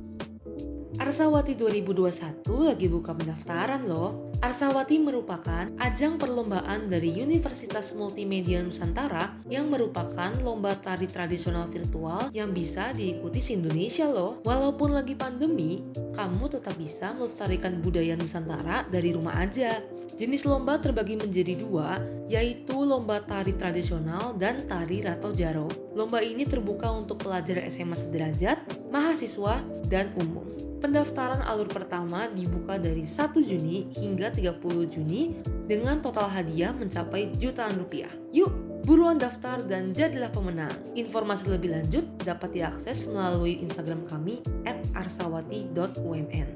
Arsawati 1.08 1.56
2021 1.56 2.68
lagi 2.68 2.92
buka 2.92 3.16
pendaftaran 3.16 3.88
loh. 3.88 4.28
Arsawati 4.44 5.00
merupakan 5.00 5.72
ajang 5.80 6.20
perlombaan 6.20 6.92
dari 6.92 7.16
Universitas 7.24 7.96
Multimedia 7.96 8.60
Nusantara 8.60 9.40
yang 9.48 9.72
merupakan 9.72 10.36
lomba 10.44 10.76
tari 10.76 11.08
tradisional 11.08 11.72
virtual 11.72 12.28
yang 12.36 12.52
bisa 12.52 12.92
diikuti 12.92 13.40
se-Indonesia 13.40 14.12
loh. 14.12 14.44
Walaupun 14.44 15.00
lagi 15.00 15.16
pandemi, 15.16 15.80
kamu 16.12 16.52
tetap 16.52 16.76
bisa 16.76 17.16
melestarikan 17.16 17.80
budaya 17.80 18.20
Nusantara 18.20 18.84
dari 18.92 19.16
rumah 19.16 19.40
aja. 19.40 19.80
Jenis 20.18 20.44
lomba 20.44 20.76
terbagi 20.82 21.14
menjadi 21.14 21.56
dua, 21.56 22.04
yaitu 22.28 22.74
lomba 22.74 23.24
tari 23.24 23.54
tradisional 23.56 24.36
dan 24.36 24.68
tari 24.68 25.06
Rato 25.06 25.32
Jaro. 25.32 25.70
Lomba 25.96 26.26
ini 26.26 26.42
terbuka 26.42 26.90
untuk 26.90 27.22
pelajar 27.22 27.62
SMA 27.70 27.94
sederajat, 27.94 28.77
mahasiswa, 29.18 29.66
dan 29.90 30.14
umum. 30.14 30.46
Pendaftaran 30.78 31.42
alur 31.42 31.66
pertama 31.66 32.30
dibuka 32.30 32.78
dari 32.78 33.02
1 33.02 33.34
Juni 33.42 33.90
hingga 33.98 34.30
30 34.30 34.62
Juni 34.94 35.34
dengan 35.66 35.98
total 36.06 36.30
hadiah 36.30 36.70
mencapai 36.70 37.34
jutaan 37.34 37.82
rupiah. 37.82 38.14
Yuk, 38.30 38.54
buruan 38.86 39.18
daftar 39.18 39.66
dan 39.66 39.90
jadilah 39.90 40.30
pemenang. 40.30 40.78
Informasi 40.94 41.50
lebih 41.50 41.74
lanjut 41.74 42.06
dapat 42.22 42.62
diakses 42.62 43.10
melalui 43.10 43.58
Instagram 43.58 44.06
kami 44.06 44.46
@arsawati.umn. 44.94 46.50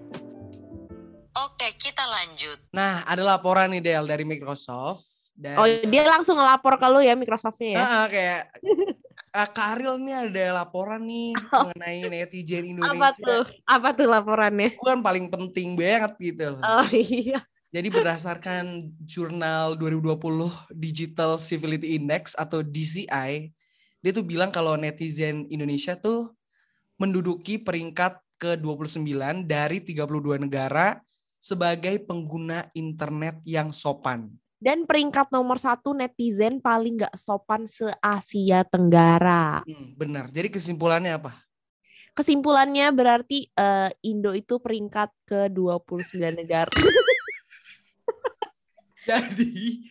Oke, 1.34 1.68
kita 1.82 2.06
lanjut. 2.06 2.62
Nah, 2.78 3.02
ada 3.10 3.26
laporan 3.26 3.74
nih 3.74 3.82
Del 3.82 4.06
dari 4.06 4.22
Microsoft. 4.22 5.34
Dan, 5.34 5.58
Oh, 5.58 5.66
dia 5.66 6.06
langsung 6.06 6.38
ngelapor 6.38 6.78
ke 6.78 6.86
lu 6.94 7.02
ya 7.02 7.18
Microsoftnya 7.18 7.74
ya. 7.74 7.82
Ah, 7.82 7.90
ah, 7.90 8.06
kayak 8.06 8.54
ah, 9.32 9.48
Kak 9.48 9.80
Ariel 9.80 9.98
nih 10.00 10.16
ada 10.28 10.64
laporan 10.64 11.02
nih 11.08 11.32
mengenai 11.52 12.00
netizen 12.12 12.66
Indonesia. 12.68 12.96
Apa 12.96 13.10
tuh? 13.16 13.44
Apa 13.68 13.90
tuh 13.96 14.08
laporannya? 14.08 14.76
Itu 14.76 14.86
kan 14.86 15.00
paling 15.00 15.32
penting 15.32 15.76
banget 15.80 16.14
gitu 16.20 16.56
loh. 16.56 16.62
Oh 16.62 16.88
iya. 16.92 17.40
Jadi 17.72 17.88
berdasarkan 17.88 18.84
jurnal 19.08 19.80
2020 19.80 20.20
Digital 20.76 21.40
Civility 21.40 21.96
Index 21.96 22.36
atau 22.36 22.60
DCI, 22.60 23.48
dia 24.04 24.12
tuh 24.12 24.28
bilang 24.28 24.52
kalau 24.52 24.76
netizen 24.76 25.48
Indonesia 25.48 25.96
tuh 25.96 26.36
menduduki 27.00 27.56
peringkat 27.56 28.20
ke-29 28.44 29.48
dari 29.48 29.80
32 29.80 30.44
negara 30.44 31.00
sebagai 31.40 31.96
pengguna 32.04 32.68
internet 32.76 33.40
yang 33.48 33.72
sopan. 33.72 34.28
Dan 34.62 34.86
peringkat 34.86 35.34
nomor 35.34 35.58
satu 35.58 35.98
netizen 35.98 36.62
paling 36.62 37.02
gak 37.02 37.18
sopan 37.18 37.66
se-Asia 37.66 38.62
Tenggara. 38.62 39.66
Hmm, 39.66 39.98
benar. 39.98 40.30
Jadi 40.30 40.54
kesimpulannya 40.54 41.18
apa? 41.18 41.34
Kesimpulannya 42.14 42.94
berarti 42.94 43.50
eh, 43.50 43.90
Indo 44.06 44.38
itu 44.38 44.62
peringkat 44.62 45.10
ke-29 45.26 46.14
negara. 46.46 46.70
Jadi 49.10 49.82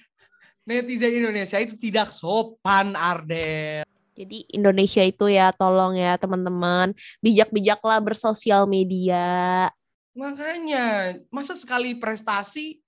netizen 0.63 1.19
Indonesia 1.19 1.59
itu 1.59 1.75
tidak 1.75 2.15
sopan, 2.15 2.95
Ardel. 2.95 3.83
Jadi 4.15 4.47
Indonesia 4.55 5.03
itu 5.03 5.35
ya 5.35 5.51
tolong 5.51 5.99
ya 5.99 6.15
teman-teman 6.15 6.95
bijak-bijaklah 7.19 7.99
bersosial 7.99 8.71
media. 8.71 9.67
Makanya, 10.15 11.19
masa 11.35 11.59
sekali 11.59 11.99
prestasi 11.99 12.79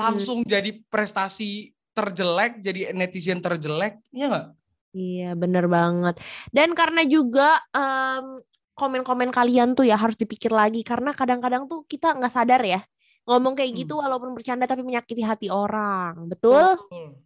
langsung 0.00 0.38
jadi 0.42 0.70
prestasi 0.88 1.68
terjelek, 1.92 2.64
jadi 2.64 2.96
netizen 2.96 3.38
terjelek, 3.38 4.00
ya 4.10 4.26
nggak? 4.30 4.46
Iya, 4.90 5.30
bener 5.36 5.68
banget. 5.68 6.18
Dan 6.50 6.74
karena 6.74 7.04
juga 7.04 7.60
em, 7.70 8.40
komen-komen 8.74 9.30
kalian 9.30 9.76
tuh 9.76 9.84
ya 9.84 9.94
harus 9.94 10.16
dipikir 10.16 10.50
lagi 10.50 10.80
karena 10.80 11.12
kadang-kadang 11.12 11.68
tuh 11.68 11.84
kita 11.84 12.16
nggak 12.16 12.32
sadar 12.32 12.64
ya 12.64 12.80
ngomong 13.28 13.52
kayak 13.52 13.76
gitu 13.76 13.94
Hmm. 13.94 14.08
walaupun 14.08 14.32
bercanda 14.32 14.64
tapi 14.64 14.80
menyakiti 14.82 15.20
hati 15.22 15.46
orang. 15.52 16.26
Betul? 16.26 16.80
Betul. 16.80 17.20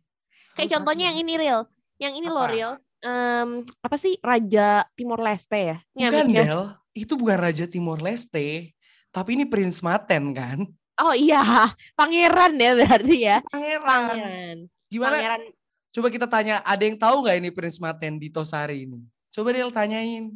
Kayak 0.52 0.58
Harus 0.58 0.72
contohnya 0.76 1.04
yang 1.08 1.16
hati. 1.16 1.24
ini 1.24 1.34
real. 1.38 1.60
Yang 1.96 2.12
ini 2.20 2.28
loh 2.28 2.46
real. 2.46 2.72
Em, 3.00 3.48
apa 3.80 3.96
sih 3.96 4.18
Raja 4.18 4.84
Timor 4.92 5.20
Leste 5.22 5.60
ya? 5.60 5.78
Bukan. 5.94 6.26
Del. 6.34 6.62
Itu 6.92 7.14
bukan 7.16 7.38
Raja 7.38 7.64
Timor 7.64 8.02
Leste. 8.02 8.74
Tapi 9.08 9.38
ini 9.38 9.44
Prince 9.46 9.80
Maten 9.80 10.34
kan? 10.34 10.58
Oh 10.94 11.10
iya, 11.10 11.42
pangeran 11.98 12.54
ya 12.54 12.70
berarti 12.74 13.16
ya. 13.20 13.36
Pangeran. 13.44 13.82
Pangeran. 13.82 14.56
Gimana? 14.86 15.16
Pangeran. 15.16 15.42
Coba 15.90 16.08
kita 16.10 16.26
tanya, 16.26 16.58
ada 16.62 16.82
yang 16.82 16.94
tahu 16.94 17.22
nggak 17.22 17.36
ini 17.38 17.50
Prince 17.50 17.78
Maten 17.78 18.18
di 18.18 18.26
Tosari 18.28 18.86
ini? 18.86 18.98
Coba 19.30 19.50
Del 19.50 19.70
tanyain. 19.70 20.30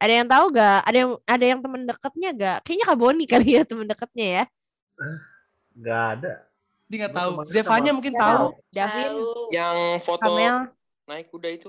Ada 0.00 0.12
yang 0.16 0.28
tahu 0.30 0.44
gak? 0.50 0.80
Ada 0.82 0.96
yang 0.96 1.10
ada 1.28 1.44
yang 1.44 1.60
temen 1.60 1.82
deketnya 1.84 2.30
gak? 2.32 2.58
Kayaknya 2.64 2.84
Kak 2.88 2.96
Boni 2.96 3.24
kali 3.28 3.48
ya 3.52 3.62
temen 3.62 3.84
deketnya 3.84 4.26
ya. 4.26 4.44
Gak 5.76 6.04
ada. 6.16 6.32
Dia 6.88 6.96
nggak 7.04 7.14
tahu. 7.14 7.30
Zevanya 7.46 7.90
sama- 7.90 7.96
mungkin 8.00 8.12
Nggak 8.12 8.26
tahu. 8.26 8.44
Davin, 8.72 9.10
Yang 9.52 9.76
foto 10.00 10.22
Kamel. 10.26 10.56
naik 11.04 11.26
kuda 11.28 11.48
itu. 11.50 11.68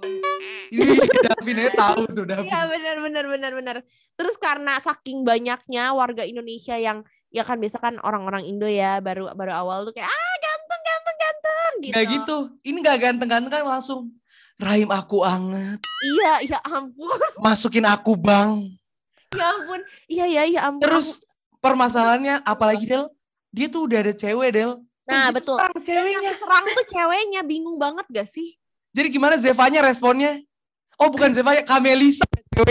Ih, 0.72 0.98
Davin 1.28 1.58
aja 1.60 1.72
tahu 1.76 2.02
tuh 2.08 2.26
Davin. 2.26 2.48
Iya 2.48 2.62
benar 2.66 2.98
benar 3.00 3.26
benar 3.28 3.52
benar. 3.54 3.76
Terus 4.16 4.36
karena 4.38 4.80
saking 4.80 5.22
banyaknya 5.22 5.92
warga 5.92 6.24
Indonesia 6.24 6.74
yang 6.74 7.04
ya 7.32 7.42
kan 7.42 7.58
biasa 7.58 7.80
kan 7.80 7.96
orang-orang 8.04 8.44
Indo 8.44 8.68
ya 8.68 9.00
baru 9.00 9.32
baru 9.32 9.56
awal 9.56 9.88
tuh 9.88 9.96
kayak 9.96 10.06
ah 10.06 10.36
ganteng 10.38 10.82
ganteng 10.84 11.18
ganteng 11.18 11.72
gitu. 11.80 11.94
Nggak 11.96 12.06
gitu. 12.12 12.38
Ini 12.62 12.78
nggak 12.78 12.98
ganteng-ganteng 13.00 13.52
kan 13.52 13.64
langsung. 13.66 14.02
Rahim 14.60 14.92
aku 14.92 15.26
anget. 15.26 15.80
Iya 16.06 16.34
ya 16.46 16.60
ampun 16.62 17.18
Masukin 17.46 17.88
aku 17.88 18.14
bang. 18.14 18.70
ya 19.32 19.48
ampun 19.48 19.80
iya 20.06 20.26
ya 20.28 20.44
ya 20.46 20.62
ampun. 20.68 20.84
Terus 20.84 21.24
permasalahannya 21.58 22.44
apalagi 22.44 22.86
Del? 22.86 23.08
Dia 23.50 23.68
tuh 23.68 23.88
udah 23.88 24.00
ada 24.04 24.14
cewek 24.14 24.50
Del. 24.54 24.78
nah 25.02 25.32
Terus 25.32 25.42
betul. 25.42 25.56
diserang 25.58 25.74
Yang 25.74 25.88
ceweknya. 25.88 26.32
serang 26.38 26.66
tuh 26.68 26.86
ceweknya 26.88 27.42
bingung 27.42 27.76
banget 27.76 28.06
gak 28.12 28.28
sih? 28.30 28.54
Jadi 28.92 29.08
gimana 29.10 29.40
Zevanya 29.40 29.82
responnya? 29.82 30.38
Oh 31.00 31.10
bukan 31.10 31.32
Zevanya, 31.36 31.64
Kamelisa. 31.64 32.28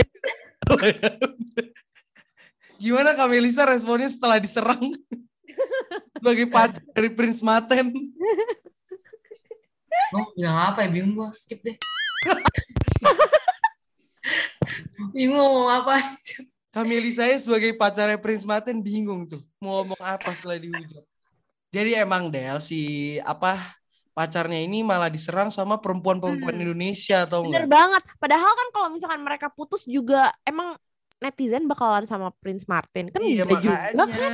gimana 2.81 3.13
Kamelisa 3.13 3.63
responnya 3.63 4.09
setelah 4.09 4.41
diserang? 4.41 4.81
Sebagai 6.17 6.49
pacar 6.49 6.81
dari 6.91 7.09
Prince 7.09 7.41
Maten. 7.41 7.93
Gue 10.11 10.23
bilang 10.33 10.73
apa 10.73 10.83
ya 10.83 10.89
bingung 10.89 11.13
gue 11.13 11.29
skip 11.37 11.61
deh. 11.61 11.77
bingung 15.15 15.37
mau 15.37 15.49
ngomong 15.49 15.71
apa. 15.71 15.95
Kamelisa 16.71 17.27
ya 17.27 17.35
sebagai 17.35 17.75
pacarnya 17.75 18.15
Prince 18.15 18.47
Maten 18.47 18.79
bingung 18.79 19.27
tuh. 19.27 19.43
Mau 19.59 19.83
ngomong 19.83 19.99
apa 19.99 20.31
setelah 20.31 20.57
dihujat. 20.57 21.03
Jadi 21.71 21.95
emang 21.95 22.31
Del 22.31 22.59
si 22.59 23.15
apa 23.23 23.55
pacarnya 24.11 24.59
ini 24.59 24.83
malah 24.83 25.07
diserang 25.07 25.47
sama 25.47 25.79
perempuan-perempuan 25.79 26.55
Hmm. 26.55 26.63
Indonesia 26.67 27.23
atau 27.23 27.43
Bener 27.43 27.67
enggak? 27.67 27.71
banget. 27.71 28.03
Padahal 28.19 28.51
kan 28.51 28.67
kalau 28.71 28.87
misalkan 28.91 29.21
mereka 29.23 29.47
putus 29.51 29.83
juga 29.83 30.31
emang 30.43 30.75
netizen 31.21 31.69
bakalan 31.69 32.03
sama 32.03 32.33
Prince 32.35 32.65
Martin 32.65 33.07
kan 33.07 33.21
Iya 33.21 33.45
enggak 33.45 33.61
juga 33.61 33.77
makanya. 33.77 34.05
kan 34.09 34.33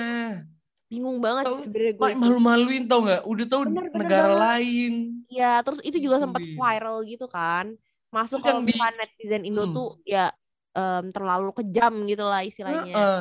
bingung 0.87 1.19
banget 1.19 1.43
sebenarnya 1.59 1.93
gue. 1.93 2.07
Malu-maluin 2.15 2.83
tau 2.87 3.03
nggak? 3.03 3.21
Udah 3.27 3.45
tahu 3.45 3.61
Bener, 3.67 3.91
bener 3.91 3.99
negara 3.99 4.23
banget. 4.25 4.39
lain. 4.39 4.93
Iya, 5.27 5.51
terus 5.59 5.79
itu 5.83 5.97
juga 5.99 6.15
sempat 6.17 6.39
viral 6.39 6.97
gitu 7.03 7.27
kan. 7.27 7.75
Masuk 8.07 8.39
kalau 8.39 8.63
di- 8.63 8.71
netizen 8.71 9.43
Indo 9.43 9.67
Hmm. 9.67 9.75
tuh 9.75 9.89
ya 10.03 10.31
em, 10.71 11.11
terlalu 11.11 11.51
kejam 11.53 12.07
gitu 12.07 12.23
lah 12.23 12.39
istilahnya. 12.39 12.87
Heeh. 12.87 13.19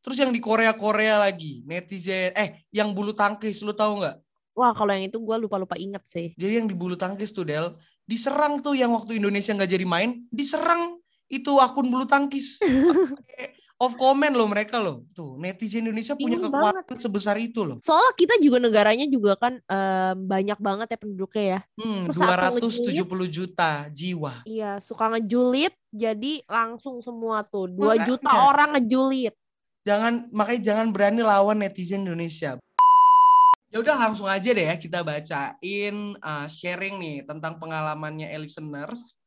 Terus 0.00 0.16
yang 0.16 0.32
di 0.32 0.40
Korea 0.40 0.74
Korea 0.74 1.20
lagi 1.20 1.62
netizen 1.62 2.34
eh 2.34 2.66
yang 2.68 2.90
bulu 2.90 3.14
tangkis 3.14 3.62
lu 3.62 3.70
tahu 3.70 4.02
nggak? 4.02 4.18
Wah, 4.58 4.74
kalau 4.74 4.90
yang 4.90 5.06
itu 5.06 5.22
gue 5.22 5.36
lupa-lupa 5.38 5.78
inget 5.78 6.02
sih. 6.04 6.34
Jadi 6.34 6.58
yang 6.58 6.66
di 6.66 6.74
bulu 6.74 6.98
tangkis 6.98 7.30
tuh 7.30 7.46
Del 7.46 7.78
diserang 8.02 8.58
tuh 8.58 8.74
yang 8.74 8.90
waktu 8.90 9.22
Indonesia 9.22 9.54
nggak 9.54 9.70
jadi 9.70 9.86
main 9.86 10.26
diserang 10.30 10.97
itu 11.28 11.52
akun 11.60 11.92
bulu 11.92 12.08
tangkis. 12.08 12.56
Off 13.78 13.94
comment 13.94 14.34
loh 14.34 14.50
mereka 14.50 14.82
loh. 14.82 15.06
Tuh 15.14 15.38
netizen 15.38 15.86
Indonesia 15.86 16.18
punya 16.18 16.42
Bingung 16.42 16.50
kekuatan 16.50 16.98
sebesar 16.98 17.38
itu 17.38 17.62
loh. 17.62 17.78
Soalnya 17.86 18.10
kita 18.18 18.34
juga 18.42 18.58
negaranya 18.58 19.06
juga 19.06 19.38
kan 19.38 19.62
em, 19.62 20.16
banyak 20.26 20.58
banget 20.58 20.88
ya 20.90 20.98
penduduknya 20.98 21.44
ya. 21.46 21.60
Hmm, 21.78 22.10
Terus 22.10 22.18
saat 22.18 22.58
270 22.58 23.06
juta 23.30 23.86
jiwa. 23.94 24.42
Iya, 24.42 24.82
suka 24.82 25.14
ngejulit 25.14 25.70
jadi 25.94 26.42
langsung 26.50 26.98
semua 27.06 27.46
tuh 27.46 27.70
2 27.70 27.78
Makanya. 27.78 28.02
juta 28.02 28.30
orang 28.50 28.68
ngejulit. 28.74 29.34
Jangan 29.86 30.26
makanya 30.34 30.62
jangan 30.74 30.86
berani 30.90 31.22
lawan 31.22 31.62
netizen 31.62 32.02
Indonesia. 32.02 32.58
Ya 33.68 33.78
udah 33.78 33.94
langsung 33.94 34.26
aja 34.26 34.48
deh 34.48 34.64
ya 34.64 34.74
kita 34.74 35.04
bacain 35.06 35.96
uh, 36.18 36.46
sharing 36.50 36.98
nih 36.98 37.16
tentang 37.28 37.60
pengalamannya 37.62 38.26
listeners 38.42 39.17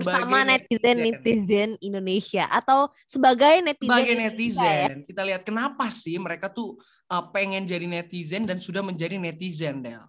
bersama 0.00 0.36
netizen 0.48 0.96
netizen 0.96 1.70
Indonesia 1.84 2.48
atau 2.48 2.88
sebagai 3.04 3.60
netizen 3.60 3.92
sebagai 3.92 4.12
Indonesia 4.16 4.64
ya. 4.64 4.88
netizen. 4.88 4.96
Kita 5.04 5.22
lihat 5.28 5.42
kenapa 5.44 5.86
sih 5.92 6.16
mereka 6.16 6.48
tuh 6.48 6.80
uh, 7.12 7.24
pengen 7.28 7.68
jadi 7.68 7.84
netizen 7.84 8.48
dan 8.48 8.56
sudah 8.56 8.80
menjadi 8.80 9.20
netizen 9.20 9.84
Del. 9.84 10.04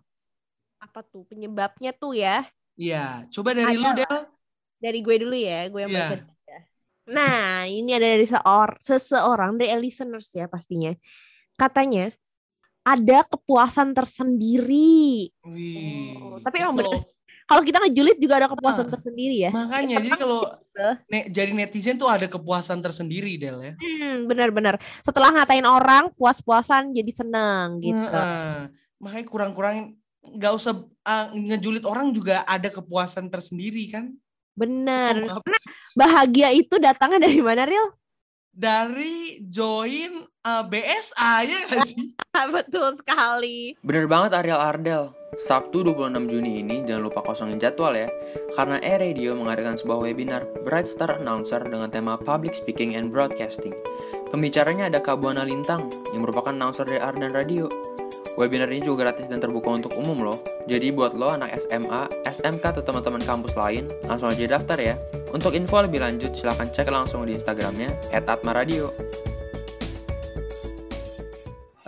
Apa 0.80 1.04
tuh 1.04 1.28
penyebabnya 1.28 1.92
tuh 1.92 2.16
ya? 2.16 2.48
Iya, 2.80 3.28
coba 3.30 3.52
dari 3.52 3.76
lu 3.76 3.84
Ada 3.84 4.00
Del. 4.04 4.18
Dari 4.84 5.00
gue 5.00 5.16
dulu 5.20 5.36
ya, 5.36 5.60
gue 5.72 5.82
yang 5.84 5.92
Iya. 5.92 6.08
baca. 6.12 6.34
ya. 6.48 6.60
Nah, 7.08 7.68
ini 7.68 7.92
ada 7.96 8.08
dari 8.16 8.28
seor 8.28 8.70
seseorang 8.80 9.60
dari 9.60 9.72
listeners 9.80 10.32
ya 10.32 10.48
pastinya. 10.48 10.92
Katanya 11.60 12.12
ada 12.84 13.24
kepuasan 13.24 13.96
tersendiri. 13.96 15.32
Wih. 15.48 16.20
Oh, 16.20 16.40
tapi 16.44 16.60
emang 16.60 16.76
bener. 16.76 17.00
Kalau 17.44 17.62
kita 17.62 17.78
ngejulit 17.84 18.18
juga 18.18 18.40
ada 18.40 18.48
kepuasan 18.50 18.88
Ah, 18.88 18.92
tersendiri 18.96 19.36
ya. 19.44 19.52
Makanya 19.52 19.96
jadi 20.00 20.10
kalau 20.16 20.42
gitu. 20.48 20.88
ne- 21.12 21.28
jadi 21.30 21.52
netizen 21.52 21.96
tuh 22.00 22.08
ada 22.08 22.26
kepuasan 22.26 22.80
tersendiri 22.80 23.36
Del 23.36 23.60
ya. 23.60 23.74
Hmm, 23.78 24.26
benar-benar. 24.26 24.80
Setelah 25.04 25.30
ngatain 25.36 25.68
orang, 25.68 26.10
puas-puasan 26.16 26.96
jadi 26.96 27.12
senang 27.12 27.84
gitu. 27.84 28.00
Heeh. 28.00 28.72
Makanya 29.04 29.26
kurang-kurangin 29.28 29.86
nggak 30.24 30.54
usah 30.56 30.80
uh, 31.04 31.28
ngejulit 31.36 31.84
orang 31.84 32.16
juga 32.16 32.48
ada 32.48 32.72
kepuasan 32.72 33.28
tersendiri 33.28 33.92
kan. 33.92 34.08
Karena 35.42 35.58
sih? 35.60 35.72
bahagia 35.98 36.50
itu 36.54 36.78
datangnya 36.80 37.28
dari 37.28 37.42
mana, 37.44 37.66
Ril? 37.68 37.88
Dari 38.54 39.42
join 39.50 40.14
uh, 40.46 40.64
BSA 40.64 41.34
ya 41.42 41.58
nggak 41.68 41.82
sih? 41.90 42.14
Betul 42.56 42.94
sekali. 43.02 43.74
Bener 43.82 44.06
banget 44.06 44.38
Ariel 44.38 44.62
Ardel. 44.62 45.10
Sabtu 45.38 45.82
26 45.82 46.30
Juni 46.30 46.62
ini 46.62 46.86
jangan 46.86 47.10
lupa 47.10 47.26
kosongin 47.26 47.58
jadwal 47.58 47.98
ya. 47.98 48.10
Karena 48.54 48.78
E-Radio 48.82 49.34
mengadakan 49.34 49.78
sebuah 49.78 50.06
webinar 50.06 50.46
Bright 50.62 50.86
Star 50.86 51.18
Announcer 51.18 51.62
dengan 51.66 51.90
tema 51.90 52.18
Public 52.18 52.54
Speaking 52.54 52.94
and 52.94 53.10
Broadcasting. 53.10 53.74
Pembicaranya 54.30 54.90
ada 54.90 55.02
Kak 55.02 55.22
Buana 55.22 55.46
Lintang 55.46 55.90
yang 56.14 56.26
merupakan 56.26 56.54
announcer 56.54 56.86
dari 56.86 57.02
Ardan 57.02 57.34
Radio. 57.34 57.70
Webinar 58.34 58.66
ini 58.74 58.82
juga 58.82 59.06
gratis 59.06 59.30
dan 59.30 59.38
terbuka 59.38 59.70
untuk 59.70 59.94
umum 59.94 60.26
loh. 60.26 60.42
Jadi 60.66 60.90
buat 60.90 61.14
lo 61.14 61.30
anak 61.30 61.54
SMA, 61.62 62.10
SMK 62.26 62.74
atau 62.74 62.82
teman-teman 62.82 63.22
kampus 63.22 63.54
lain, 63.54 63.86
langsung 64.10 64.34
aja 64.34 64.58
daftar 64.58 64.78
ya. 64.82 64.96
Untuk 65.34 65.54
info 65.54 65.82
lebih 65.82 66.02
lanjut 66.02 66.34
silahkan 66.34 66.70
cek 66.70 66.90
langsung 66.90 67.26
di 67.30 67.38
Instagramnya 67.38 67.94
@atmaradio. 68.10 68.90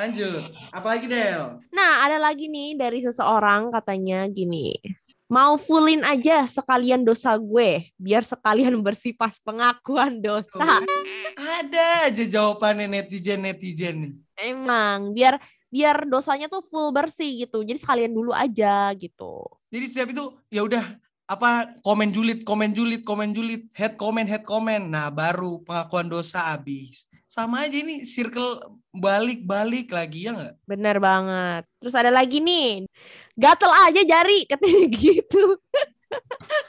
Lanjut. 0.05 0.53
Apalagi 0.69 1.09
Del? 1.09 1.57
Nah, 1.73 2.05
ada 2.05 2.21
lagi 2.21 2.45
nih 2.45 2.77
dari 2.77 3.01
seseorang 3.01 3.73
katanya 3.73 4.29
gini. 4.29 4.77
Mau 5.25 5.57
fullin 5.57 6.05
aja 6.05 6.45
sekalian 6.45 7.01
dosa 7.01 7.33
gue, 7.33 7.89
biar 7.97 8.21
sekalian 8.21 8.77
bersih 8.85 9.17
pas 9.17 9.33
pengakuan 9.41 10.21
dosa. 10.21 10.85
Ada 11.33 12.13
aja 12.13 12.23
jawabannya 12.29 12.85
netizen-netizen 12.85 13.95
nih. 14.05 14.13
Emang, 14.37 15.17
biar 15.17 15.41
biar 15.73 16.05
dosanya 16.05 16.45
tuh 16.45 16.61
full 16.61 16.93
bersih 16.93 17.49
gitu. 17.49 17.65
Jadi 17.65 17.81
sekalian 17.81 18.13
dulu 18.13 18.29
aja 18.29 18.93
gitu. 18.93 19.41
Jadi 19.73 19.85
setiap 19.89 20.13
itu 20.13 20.23
ya 20.53 20.61
udah 20.61 20.85
apa 21.25 21.73
komen 21.81 22.13
julid, 22.13 22.45
komen 22.45 22.77
julid, 22.77 23.01
komen 23.01 23.33
julid, 23.33 23.65
head 23.73 23.97
comment, 23.97 24.29
head 24.29 24.45
comment. 24.45 24.85
Nah, 24.85 25.09
baru 25.09 25.65
pengakuan 25.65 26.05
dosa 26.05 26.53
habis. 26.53 27.09
Sama 27.35 27.67
aja 27.67 27.75
ini 27.75 28.07
circle 28.07 28.79
balik-balik 28.95 29.91
lagi 29.91 30.23
ya 30.23 30.31
nggak? 30.31 30.55
Bener 30.63 31.03
banget. 31.03 31.67
Terus 31.83 31.91
ada 31.91 32.07
lagi 32.07 32.39
nih. 32.39 32.87
Gatel 33.35 33.75
aja 33.75 34.01
jari 34.07 34.47
katanya 34.47 34.87
gitu. 35.03 35.59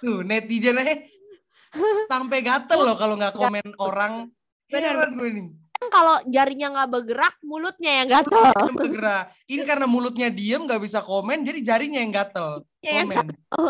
Tuh, 0.02 0.26
netizen 0.26 0.74
aja 0.82 1.06
sampai 2.10 2.42
gatel 2.42 2.82
loh 2.82 2.98
kalau 2.98 3.14
nggak 3.14 3.38
komen 3.38 3.78
orang. 3.78 4.26
Bener, 4.66 4.90
Heran 4.98 5.14
gue 5.14 5.30
nih. 5.38 5.46
Kan 5.54 5.88
kalau 5.94 6.16
jarinya 6.26 6.66
nggak 6.74 6.90
bergerak, 6.98 7.34
mulutnya 7.46 7.92
yang 8.02 8.08
gatel. 8.10 8.50
Yang 8.50 8.74
bergerak. 8.74 9.24
Ini 9.46 9.62
karena 9.62 9.86
mulutnya 9.86 10.28
diem 10.34 10.66
nggak 10.66 10.82
bisa 10.82 10.98
komen, 10.98 11.46
jadi 11.46 11.62
jarinya 11.62 12.02
yang 12.02 12.10
gatel. 12.10 12.66
Ya, 12.82 13.06
yang 13.06 13.06
Komen. 13.06 13.16
gatel. 13.30 13.66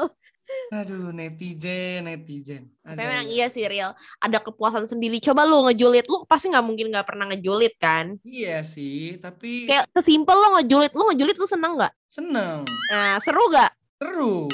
Aduh, 0.71 1.11
netizen, 1.11 2.07
netizen. 2.07 2.71
Tapi 2.83 2.99
Ada. 2.99 3.07
memang 3.07 3.29
iya 3.31 3.47
sih 3.47 3.67
real. 3.67 3.95
Ada 4.19 4.39
kepuasan 4.43 4.87
sendiri. 4.87 5.19
Coba 5.19 5.47
lu 5.47 5.67
ngejulit, 5.67 6.07
lu 6.07 6.27
pasti 6.27 6.51
nggak 6.51 6.67
mungkin 6.67 6.91
nggak 6.91 7.07
pernah 7.07 7.31
ngejulit 7.31 7.75
kan? 7.79 8.19
Iya 8.23 8.63
sih, 8.63 9.19
tapi 9.19 9.67
Kayak 9.67 9.87
sesimpel 9.91 10.35
lo 10.35 10.59
ngejulit, 10.59 10.91
lu 10.95 11.07
ngejulit 11.11 11.37
lu 11.37 11.47
seneng 11.47 11.79
nggak? 11.79 11.93
seneng. 12.09 12.65
Nah, 12.89 13.21
seru 13.21 13.45
gak? 13.53 13.77
Seru. 14.01 14.49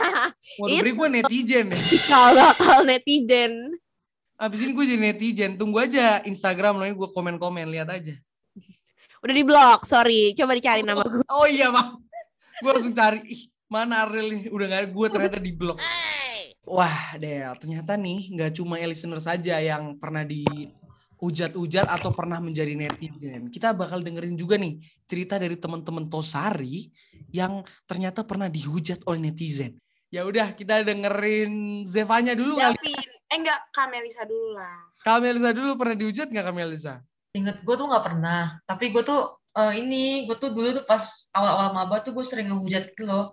Itu. 0.64 0.80
beri 0.80 0.92
gue 0.96 1.08
netizen 1.12 1.68
nih. 1.68 1.82
Kalau 2.12 2.32
bakal 2.32 2.88
netizen. 2.88 3.76
Abis 4.40 4.64
ini 4.64 4.72
gue 4.72 4.84
jadi 4.88 5.00
netizen. 5.12 5.60
Tunggu 5.60 5.76
aja 5.76 6.24
Instagram 6.24 6.80
lo 6.80 6.88
gue 6.88 7.08
komen-komen. 7.12 7.68
Lihat 7.68 7.92
aja. 7.92 8.16
Udah 9.20 9.34
di 9.36 9.44
blok, 9.44 9.84
sorry. 9.84 10.32
Coba 10.32 10.56
dicari 10.56 10.80
nama 10.80 11.04
gue. 11.04 11.20
Oh 11.28 11.44
iya, 11.44 11.68
Bang. 11.68 12.00
Gue 12.64 12.70
langsung 12.72 12.96
cari. 12.96 13.20
Ih, 13.28 13.51
mana 13.72 14.04
Ariel 14.04 14.28
ini? 14.36 14.42
Udah 14.52 14.66
gak 14.68 14.80
ada 14.84 14.88
gue 14.92 15.06
ternyata 15.08 15.38
di 15.40 15.52
blok. 15.56 15.80
Wah, 16.68 17.16
Del. 17.16 17.52
Ternyata 17.56 17.96
nih 17.96 18.36
nggak 18.36 18.60
cuma 18.60 18.76
listener 18.78 19.18
saja 19.18 19.58
yang 19.58 19.96
pernah 19.96 20.22
di 20.22 20.44
ujat-ujat 21.22 21.86
atau 21.86 22.10
pernah 22.10 22.42
menjadi 22.42 22.74
netizen. 22.74 23.48
Kita 23.48 23.72
bakal 23.72 24.02
dengerin 24.02 24.34
juga 24.34 24.58
nih 24.58 24.82
cerita 25.06 25.38
dari 25.38 25.54
teman-teman 25.54 26.10
Tosari 26.10 26.90
yang 27.30 27.62
ternyata 27.86 28.26
pernah 28.26 28.50
dihujat 28.50 29.06
oleh 29.06 29.30
netizen. 29.30 29.78
Ya 30.12 30.28
udah, 30.28 30.52
kita 30.52 30.84
dengerin 30.84 31.86
Zevanya 31.88 32.36
dulu 32.36 32.60
kali. 32.60 32.76
Davin. 32.76 33.10
Eh 33.32 33.36
enggak, 33.40 33.64
Kamelisa 33.72 34.28
dulu 34.28 34.60
lah. 34.60 34.76
Kamelisa 35.00 35.50
dulu 35.56 35.70
pernah 35.80 35.96
dihujat 35.96 36.28
nggak 36.28 36.46
Kamelisa? 36.52 37.00
Ingat 37.32 37.64
gue 37.64 37.74
tuh 37.80 37.86
nggak 37.88 38.04
pernah. 38.04 38.60
Tapi 38.68 38.92
gue 38.92 39.02
tuh 39.06 39.40
eh, 39.56 39.72
ini 39.80 40.28
gue 40.28 40.36
tuh 40.36 40.52
dulu 40.52 40.68
tuh 40.76 40.84
pas 40.84 41.00
awal-awal 41.32 41.72
maba 41.72 42.04
tuh 42.04 42.12
gue 42.12 42.24
sering 42.28 42.52
ngehujat 42.52 42.92
gitu 42.92 43.08
loh. 43.08 43.32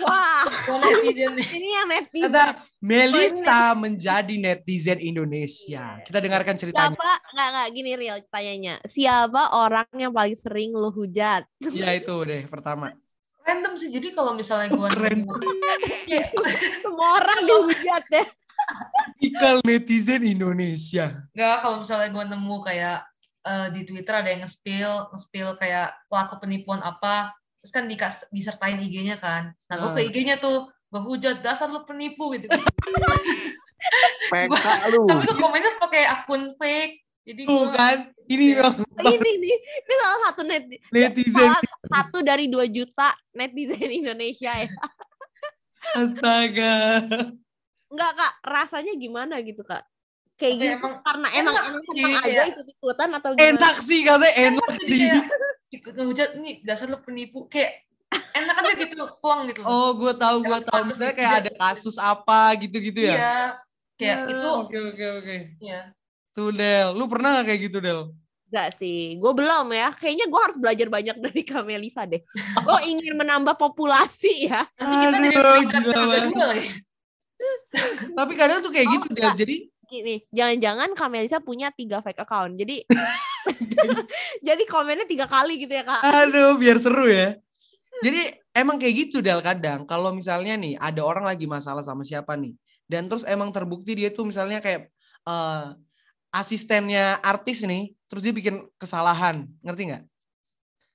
Wah, 0.00 0.48
Gue 0.64 0.76
netizen 0.80 1.36
ini 1.36 1.68
yang 1.68 1.88
netizen. 1.92 2.32
Kata 2.32 2.46
Melisa 2.80 3.76
menjadi 3.76 4.34
netizen 4.40 4.98
Indonesia. 5.04 6.00
Kita 6.00 6.18
dengarkan 6.18 6.56
ceritanya. 6.56 6.96
Siapa? 6.96 7.12
Nggak, 7.36 7.48
nggak. 7.52 7.68
Gini 7.76 7.90
real 7.92 8.18
tanyanya. 8.32 8.74
Siapa 8.88 9.42
orang 9.60 9.88
yang 9.92 10.12
paling 10.16 10.36
sering 10.40 10.72
lu 10.72 10.88
hujat? 10.88 11.44
Ya 11.76 11.92
itu 11.92 12.14
deh 12.24 12.48
pertama. 12.48 12.96
Random 13.44 13.76
sih. 13.76 13.92
Jadi 13.92 14.16
kalau 14.16 14.32
misalnya 14.32 14.72
gue 14.72 14.88
Iya. 16.08 16.24
Semua 16.80 17.20
orang 17.20 17.44
dihujat 17.44 18.04
deh. 18.08 18.26
Ikal 19.20 19.60
netizen 19.64 20.24
Indonesia. 20.24 21.28
Enggak, 21.36 21.56
kalau 21.60 21.76
misalnya 21.84 22.08
gue 22.08 22.24
nemu 22.32 22.56
kayak 22.64 22.98
eh, 23.44 23.68
di 23.76 23.82
Twitter 23.84 24.14
ada 24.16 24.28
yang 24.32 24.44
nge-spill, 24.44 25.12
nge-spill 25.12 25.56
kayak 25.60 25.92
pelaku 26.08 26.40
penipuan 26.40 26.80
apa, 26.80 27.32
terus 27.60 27.70
kan 27.70 27.84
dikas, 27.84 28.24
disertain 28.28 28.78
IG-nya 28.78 29.14
kan. 29.14 29.52
Nah, 29.62 29.74
gue 29.76 29.90
ke 29.90 30.00
Ah. 30.00 30.06
IG-nya 30.06 30.36
tuh, 30.36 30.64
gue 30.66 31.00
hujat, 31.02 31.38
dasar 31.38 31.68
lu 31.68 31.84
penipu 31.84 32.32
gitu. 32.32 32.48
PK 34.30 34.52
Tapi 34.52 34.96
gue 35.22 35.36
komennya 35.36 35.72
pakai 35.78 36.02
akun 36.06 36.52
fake. 36.54 36.94
Jadi 37.22 37.44
Tuh 37.44 37.68
gue 37.68 37.68
kan, 37.70 37.96
ini 38.26 38.44
Iya. 38.50 38.64
bang, 38.64 38.74
Ini 39.12 39.32
nih, 39.36 39.56
ini 39.78 39.94
salah 39.94 40.18
satu 40.24 40.40
net, 40.42 40.64
netizen. 40.88 41.36
salah 41.36 41.60
satu 41.86 42.18
dari 42.20 42.46
dua 42.46 42.64
juta 42.64 43.12
netizen 43.30 43.76
Indonesia 43.94 44.50
ya. 44.50 44.72
Astaga. 45.92 47.04
Enggak 47.86 48.12
kak, 48.14 48.32
rasanya 48.42 48.92
gimana 48.94 49.36
gitu 49.40 49.60
kak? 49.60 49.84
Kayak 50.34 50.54
Tapi 50.54 50.64
gitu 50.64 50.76
emang- 50.78 51.00
karena 51.02 51.28
emang 51.30 51.36
enak 51.52 51.64
emang 51.66 51.76
sih, 51.76 51.88
seneng 51.92 52.12
aja 52.14 52.24
kayak- 52.24 52.48
ikut 52.50 52.66
ikutan 52.72 53.08
atau 53.10 53.30
gimana? 53.30 53.46
Enak 53.50 53.74
sih 53.78 54.00
katanya 54.00 54.34
enak 54.40 54.70
sih. 54.80 55.00
kayak 55.02 55.20
ikut 55.20 55.39
ngehujat 55.70 56.34
nih 56.36 56.66
dasar 56.66 56.90
lu 56.90 56.98
penipu 56.98 57.46
kayak 57.46 57.86
enak 58.34 58.54
aja 58.58 58.72
gitu 58.74 59.06
puang 59.22 59.46
gitu. 59.46 59.62
Oh, 59.62 59.94
gue 59.94 60.10
tahu, 60.18 60.42
gue 60.42 60.58
tahu. 60.66 60.82
Misalnya 60.84 61.14
kayak 61.14 61.34
ada 61.46 61.50
kasus 61.54 61.94
apa 61.94 62.58
gitu-gitu 62.58 63.06
ya. 63.06 63.14
Iya. 63.14 63.36
Kayak 63.94 64.16
Ah, 64.18 64.26
itu 64.26 64.48
Oke, 64.66 64.78
oke, 64.90 65.06
oke. 65.22 65.36
ya. 65.62 65.80
Tuh 66.34 66.50
Del, 66.50 66.94
lu 66.94 67.04
pernah 67.06 67.38
gak 67.38 67.46
kayak 67.46 67.60
gitu 67.70 67.78
Del? 67.78 68.10
Enggak 68.50 68.68
sih, 68.82 69.14
gue 69.14 69.32
belum 69.34 69.66
ya. 69.70 69.94
Kayaknya 69.94 70.26
gue 70.26 70.40
harus 70.42 70.58
belajar 70.58 70.86
banyak 70.90 71.16
dari 71.22 71.42
Kamelisa 71.46 72.02
deh. 72.02 72.18
Gue 72.66 72.78
ingin 72.90 73.14
menambah 73.14 73.54
populasi 73.54 74.50
ya. 74.50 74.66
Aduh, 74.74 75.62
gila 75.70 75.94
banget. 75.94 76.22
juga 76.34 76.44
lagi. 76.50 76.68
Tapi 78.10 78.32
kadang 78.34 78.58
tuh 78.60 78.72
kayak 78.74 78.88
Oh, 78.90 78.92
gitu 78.98 79.08
Del. 79.14 79.32
Jadi 79.38 79.56
Gini, 79.90 80.22
jangan-jangan 80.30 80.94
Kamelisa 80.94 81.42
punya 81.42 81.74
tiga 81.74 81.98
fake 81.98 82.22
account. 82.22 82.54
Jadi, 82.54 82.86
jadi 84.46 84.62
komennya 84.70 85.02
tiga 85.02 85.26
kali 85.26 85.58
gitu 85.58 85.74
ya 85.74 85.82
kak. 85.82 86.00
Aduh, 86.06 86.54
biar 86.62 86.78
seru 86.78 87.10
ya. 87.10 87.34
Jadi 88.00 88.30
emang 88.54 88.78
kayak 88.78 88.94
gitu 88.94 89.18
Del 89.18 89.42
kadang. 89.42 89.84
Kalau 89.90 90.14
misalnya 90.14 90.54
nih 90.54 90.78
ada 90.78 91.02
orang 91.02 91.26
lagi 91.26 91.50
masalah 91.50 91.82
sama 91.82 92.06
siapa 92.06 92.38
nih, 92.38 92.54
dan 92.86 93.10
terus 93.10 93.26
emang 93.26 93.50
terbukti 93.50 93.98
dia 93.98 94.14
tuh 94.14 94.30
misalnya 94.30 94.62
kayak 94.62 94.88
eh, 95.26 95.66
asistennya 96.30 97.18
artis 97.20 97.66
nih, 97.66 97.90
terus 98.06 98.22
dia 98.22 98.30
bikin 98.30 98.62
kesalahan, 98.78 99.50
ngerti 99.66 99.82
nggak? 99.90 100.02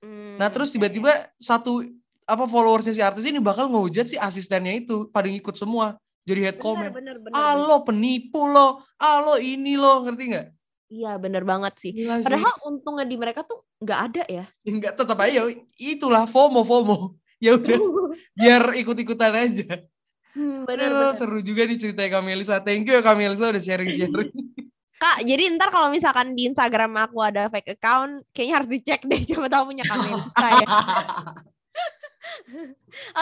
Hmm, 0.02 0.40
Nah 0.40 0.48
terus 0.48 0.72
tiba-tiba 0.72 1.12
satu 1.36 1.84
apa 2.26 2.48
followersnya 2.50 2.94
si 2.96 3.04
artis 3.04 3.28
ini 3.28 3.38
bakal 3.44 3.70
ngehujat 3.70 4.08
si 4.08 4.18
asistennya 4.18 4.74
itu, 4.74 5.12
pada 5.12 5.28
ngikut 5.28 5.54
semua, 5.60 6.00
jadi 6.26 6.40
head 6.50 6.58
bener, 6.58 6.66
comment. 6.66 6.92
bener, 6.92 7.16
bener, 7.22 7.38
Ah 7.38 7.54
lo 7.54 7.86
penipu 7.86 8.50
lo, 8.50 8.82
ah 8.98 9.22
lo 9.22 9.38
ini 9.38 9.78
lo, 9.78 10.02
ngerti 10.02 10.24
nggak? 10.34 10.48
Iya 10.90 11.18
bener 11.22 11.46
banget 11.46 11.74
sih. 11.78 11.92
Gila 11.94 12.22
sih. 12.22 12.26
Padahal 12.30 12.56
untungnya 12.66 13.06
di 13.06 13.18
mereka 13.18 13.42
tuh 13.46 13.62
nggak 13.82 14.00
ada 14.12 14.24
ya. 14.26 14.46
Enggak 14.66 14.94
tetap 14.98 15.18
aja 15.22 15.50
itulah 15.78 16.26
FOMO 16.26 16.66
FOMO. 16.66 16.98
Ya 17.44 17.60
udah 17.60 17.78
biar 18.40 18.64
ikut-ikutan 18.80 19.36
aja. 19.36 19.84
Hmm, 20.32 20.64
bener, 20.64 20.88
Aduh, 20.88 21.12
bener. 21.12 21.20
seru 21.20 21.40
juga 21.44 21.68
nih 21.68 21.76
ceritanya 21.76 22.18
Kamelisa. 22.18 22.64
Thank 22.64 22.88
you 22.88 22.96
ya 22.96 23.04
Kamelisa 23.04 23.52
udah 23.52 23.60
sharing-sharing. 23.60 24.32
Kak, 25.04 25.28
jadi 25.28 25.52
ntar 25.60 25.68
kalau 25.68 25.92
misalkan 25.92 26.32
di 26.32 26.48
Instagram 26.48 26.96
aku 26.96 27.20
ada 27.20 27.52
fake 27.52 27.76
account, 27.76 28.24
kayaknya 28.32 28.54
harus 28.56 28.70
dicek 28.72 29.04
deh. 29.04 29.20
Coba 29.36 29.52
tahu 29.52 29.76
punya 29.76 29.84
Kamelisa 29.84 30.48
ya. 30.48 30.68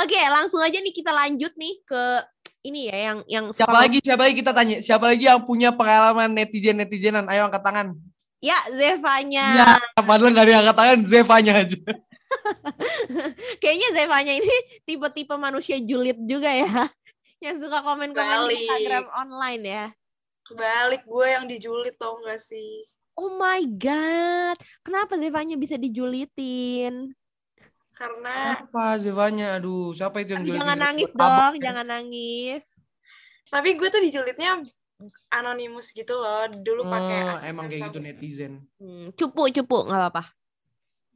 Oke, 0.05 0.19
langsung 0.29 0.61
aja 0.61 0.77
nih 0.77 0.93
kita 0.93 1.09
lanjut 1.09 1.57
nih 1.57 1.73
ke 1.83 2.01
ini 2.63 2.88
ya 2.88 2.97
yang 3.12 3.19
yang 3.28 3.45
siapa 3.52 3.71
suka- 3.76 3.82
lagi? 3.84 3.97
Siapa 3.99 4.21
lagi 4.23 4.36
kita 4.39 4.52
tanya? 4.56 4.78
Siapa 4.80 5.06
lagi 5.12 5.28
yang 5.28 5.43
punya 5.43 5.69
pengalaman 5.76 6.32
netizen-netizenan? 6.32 7.28
Ayo 7.28 7.47
angkat 7.52 7.63
tangan. 7.63 7.88
Ya, 8.43 8.60
Zevanya. 8.71 9.45
Ya, 9.56 9.71
padahal 10.04 10.36
yang 10.36 10.63
angkat 10.63 10.76
tangan, 10.76 10.99
Zevanya 11.04 11.54
aja. 11.63 11.80
Kayaknya 13.62 13.89
Zevanya 13.95 14.34
ini 14.36 14.56
tipe-tipe 14.84 15.36
manusia 15.36 15.80
julid 15.80 16.17
juga 16.23 16.52
ya. 16.52 16.67
Yang 17.43 17.67
suka 17.67 17.84
komen-komen 17.84 18.47
di 18.47 18.56
Balik. 18.56 18.60
Instagram 18.63 19.06
online 19.12 19.63
ya. 19.63 19.86
Kebalik 20.43 21.04
gue 21.04 21.28
yang 21.28 21.45
dijulit 21.47 21.95
tau 21.95 22.15
gak 22.23 22.39
sih? 22.39 22.84
Oh 23.15 23.36
my 23.36 23.63
god. 23.76 24.56
Kenapa 24.84 25.15
Zevanya 25.19 25.56
bisa 25.56 25.76
dijulitin? 25.76 27.12
Karena 27.93 28.58
Apa 28.58 28.97
Zevanya? 28.97 29.58
Aduh, 29.58 29.93
siapa 29.93 30.21
itu 30.21 30.34
yang? 30.34 30.43
Jangan 30.43 30.77
nangis 30.77 31.10
Abang. 31.13 31.21
dong, 31.21 31.53
jangan 31.62 31.86
nangis. 31.88 32.65
tapi 33.43 33.77
gue 33.77 33.86
tuh 33.86 34.01
dijulitnya 34.01 34.65
anonimus 35.29 35.93
gitu 35.93 36.17
loh. 36.17 36.49
Dulu 36.49 36.82
pakai 36.89 37.17
Oh, 37.21 37.39
emang 37.45 37.65
kayak 37.69 37.91
gitu 37.91 37.99
netizen. 38.01 38.65
Hmm, 38.82 39.13
cupu, 39.13 39.51
cupu, 39.53 39.86
nggak 39.86 39.99
apa-apa. 40.10 40.23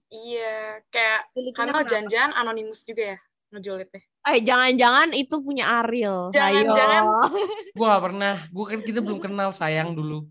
Iya, 0.08 0.80
kayak 0.88 1.34
kenapa? 1.52 1.84
jangan-jangan 1.84 2.32
anonimus 2.38 2.86
juga 2.86 3.16
ya 3.16 3.18
ngejulitnya. 3.52 4.02
Eh, 4.28 4.40
jangan-jangan 4.44 5.10
itu 5.16 5.36
punya 5.40 5.82
Ariel. 5.82 6.30
Jangan-jangan. 6.36 7.04
Ayo. 7.04 7.20
Gua 7.80 7.88
gak 7.96 8.04
pernah. 8.12 8.36
Gua 8.52 8.66
kan 8.68 8.80
kita 8.84 9.00
belum 9.00 9.20
kenal 9.24 9.50
sayang 9.56 9.96
dulu. 9.96 10.28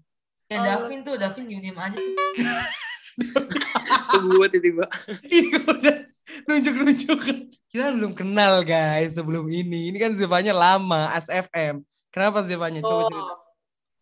Ya 0.47 0.61
Oh. 0.61 0.65
Davin 0.65 1.01
tuh, 1.03 1.17
Davin 1.19 1.49
diem-diem 1.49 1.75
aja 1.75 1.97
tuh. 1.97 2.15
Gue 3.17 4.47
tiba-tiba. 4.49 4.85
Ih, 5.29 5.47
udah 5.57 5.97
nunjuk-nunjuk. 6.49 7.21
Kita 7.69 7.93
belum 7.93 8.13
kenal 8.17 8.65
guys 8.65 9.17
sebelum 9.17 9.49
ini. 9.49 9.93
Ini 9.93 9.99
kan 10.01 10.13
Zevanya 10.17 10.53
lama, 10.57 11.13
ASFM. 11.17 11.85
Kenapa 12.13 12.45
Zevanya? 12.45 12.81
Coba 12.81 13.09
cerita. 13.09 13.33
Oh, 13.33 13.39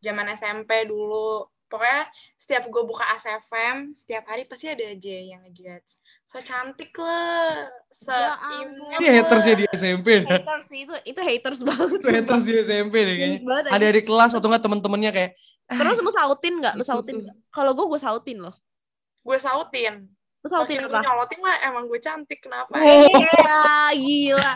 zaman 0.03 0.27
SMP 0.35 0.87
dulu. 0.87 1.47
Pokoknya 1.65 2.07
setiap 2.39 2.71
gue 2.71 2.83
buka 2.87 3.03
ASFM, 3.19 3.99
setiap 3.99 4.31
hari 4.31 4.47
pasti 4.47 4.71
ada 4.71 4.85
aja 4.85 5.17
yang 5.17 5.43
ngejudge. 5.43 5.99
So 6.23 6.39
cantik 6.39 6.95
lah, 6.95 7.67
se 7.91 8.15
Ya 8.15 8.37
imut 8.63 9.01
Ini 9.03 9.07
hatersnya 9.19 9.55
di 9.59 9.65
SMP. 9.75 10.23
dah. 10.23 10.39
haters 10.39 10.71
sih 10.71 10.87
itu 10.87 10.95
itu 11.03 11.19
haters 11.19 11.61
banget. 11.67 11.99
Itu 11.99 12.15
haters 12.15 12.43
di 12.47 12.53
SMP 12.63 12.95
deh 13.03 13.17
kayaknya. 13.19 13.39
Ada 13.75 13.87
di 13.91 14.03
kelas 14.07 14.39
atau 14.39 14.47
enggak 14.47 14.63
teman-temannya 14.63 15.11
kayak 15.11 15.33
Terus 15.65 15.97
lu 15.99 16.13
sautin 16.13 16.55
nggak? 16.61 16.75
Lu 16.77 16.85
sautin? 16.85 17.15
Kalau 17.49 17.73
gue 17.73 17.87
gue 17.97 18.01
sautin 18.01 18.39
loh. 18.45 18.55
Gue 19.25 19.39
sautin. 19.41 20.05
Lu 20.45 20.49
sautin 20.53 20.85
apa? 20.85 21.01
gue 21.01 21.09
nyolotin 21.09 21.41
lah, 21.41 21.57
emang 21.65 21.89
gue 21.89 21.97
cantik. 22.05 22.45
Kenapa? 22.45 22.77
Oh. 22.77 22.85
Iya, 22.85 23.65
gila. 23.97 24.53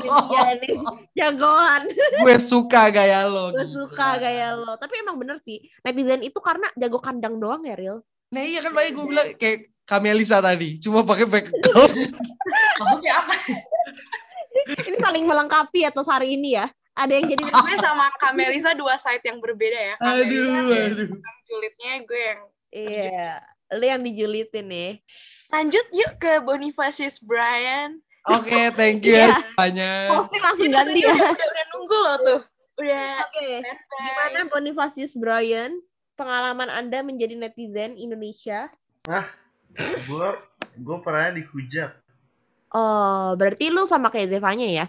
Iya 0.00 0.46
nih, 0.56 0.72
jagoan. 1.12 1.82
gue 2.24 2.36
suka 2.40 2.88
gaya 2.88 3.28
lo. 3.28 3.52
Gue 3.52 3.68
suka 3.68 4.16
gaya 4.16 4.56
lo. 4.56 4.80
Tapi 4.80 5.04
emang 5.04 5.20
bener 5.20 5.36
sih, 5.44 5.60
netizen 5.84 6.24
itu 6.24 6.40
karena 6.40 6.72
jago 6.72 7.04
kandang 7.04 7.36
doang 7.36 7.60
ya, 7.68 7.76
Ril. 7.76 8.00
Nah 8.32 8.42
iya 8.42 8.64
kan 8.64 8.72
makanya 8.72 8.92
gue 8.96 9.06
bilang 9.06 9.28
kayak 9.36 9.58
Kamelisa 9.86 10.42
tadi, 10.42 10.82
cuma 10.82 11.06
pakai 11.06 11.30
fake 11.30 11.52
account. 11.52 11.94
Maksudnya 12.82 13.22
apa? 13.22 13.34
Ini 14.82 14.98
saling 14.98 15.24
melengkapi 15.28 15.86
atau 15.86 16.02
hari 16.02 16.34
ini 16.34 16.58
ya. 16.58 16.66
Ada 16.96 17.12
yang 17.12 17.28
jadi 17.28 17.44
gue 17.44 17.74
sama 17.78 18.08
Kamelisa 18.18 18.74
dua 18.74 18.98
site 18.98 19.22
yang 19.28 19.38
berbeda 19.38 19.78
ya. 19.78 19.94
Kamelisa 20.00 20.26
Aduh, 20.26 20.74
yang 20.74 20.90
aduh. 20.90 21.08
julidnya 21.46 21.92
gue 22.02 22.22
yang 22.24 22.40
Iya, 22.76 23.32
lu 23.68 23.84
yang 23.84 24.00
dijulitin 24.00 24.66
nih. 24.66 24.90
lanjut 25.46 25.86
yuk 25.90 26.12
ke 26.16 26.38
Bonifacius 26.40 27.18
Brian. 27.18 27.98
Oke, 28.26 28.74
thank 28.74 29.02
you 29.02 29.14
Iya. 29.14 29.30
banyak. 29.54 30.10
Posting 30.10 30.42
langsung 30.42 30.66
Iya, 30.66 30.74
ganti 30.76 31.00
ya. 31.00 31.14
udah, 31.14 31.30
udah, 31.30 31.46
udah 31.46 31.64
nunggu 31.70 31.96
loh 31.96 32.16
tuh. 32.20 32.40
Udah 32.76 33.10
Oke. 33.22 33.48
standby. 33.56 34.02
Gimana 34.02 34.40
Bonifacius 34.48 35.12
Brian? 35.14 35.78
Pengalaman 36.14 36.66
Anda 36.68 37.00
menjadi 37.00 37.34
netizen 37.34 37.94
Indonesia? 37.94 38.66
Gue 40.04 40.28
gue 40.74 40.96
pernah 41.00 41.30
dihujat. 41.30 41.94
Oh, 42.68 43.32
berarti 43.34 43.70
lu 43.70 43.86
sama 43.86 44.10
kayak 44.10 44.32
Zevanya 44.32 44.66
ya? 44.66 44.86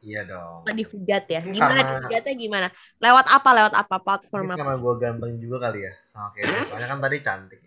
Iya 0.00 0.24
dong. 0.24 0.64
Nggak 0.64 0.76
dihujat 0.78 1.24
ya? 1.26 1.40
Gimana 1.42 1.60
karena- 1.74 1.84
dihujatnya 2.00 2.34
gimana? 2.34 2.66
Lewat 2.96 3.26
apa? 3.28 3.48
Lewat 3.52 3.74
apa 3.74 3.96
platform 3.98 4.42
Ini 4.42 4.50
apa? 4.50 4.60
karena 4.62 4.76
gue 4.78 4.94
ganteng 4.96 5.32
juga 5.36 5.56
kali 5.60 5.80
ya 5.82 5.92
sama 6.06 6.32
kayak. 6.32 6.48
Soalnya 6.64 6.88
kan 6.88 7.00
tadi 7.02 7.16
cantik. 7.20 7.60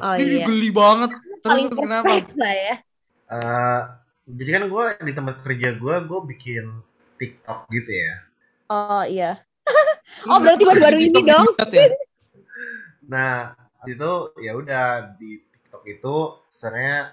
Oh 0.00 0.14
Ini 0.16 0.40
iya. 0.40 0.46
geli 0.48 0.70
banget. 0.72 1.10
Terus 1.12 1.44
Paling 1.44 1.68
kenapa? 1.76 2.14
lah 2.38 2.54
ya. 2.56 2.74
Eh, 3.32 3.80
jadi 4.32 4.50
kan 4.56 4.62
gue 4.72 4.84
di 5.04 5.12
tempat 5.12 5.36
kerja 5.44 5.68
gue 5.76 5.94
gue 6.08 6.20
bikin 6.32 6.64
TikTok 7.20 7.68
gitu 7.68 7.90
ya. 7.92 8.14
Oh 8.72 9.04
iya. 9.04 9.44
oh 10.30 10.38
berarti 10.40 10.64
baru-baru 10.64 10.98
ini 11.12 11.20
dong. 11.20 11.46
ya? 11.68 11.92
Nah 13.04 13.52
itu 13.84 14.12
ya 14.40 14.52
udah 14.56 15.12
di 15.20 15.44
TikTok 15.44 15.82
itu 15.84 16.16
sebenarnya 16.48 17.12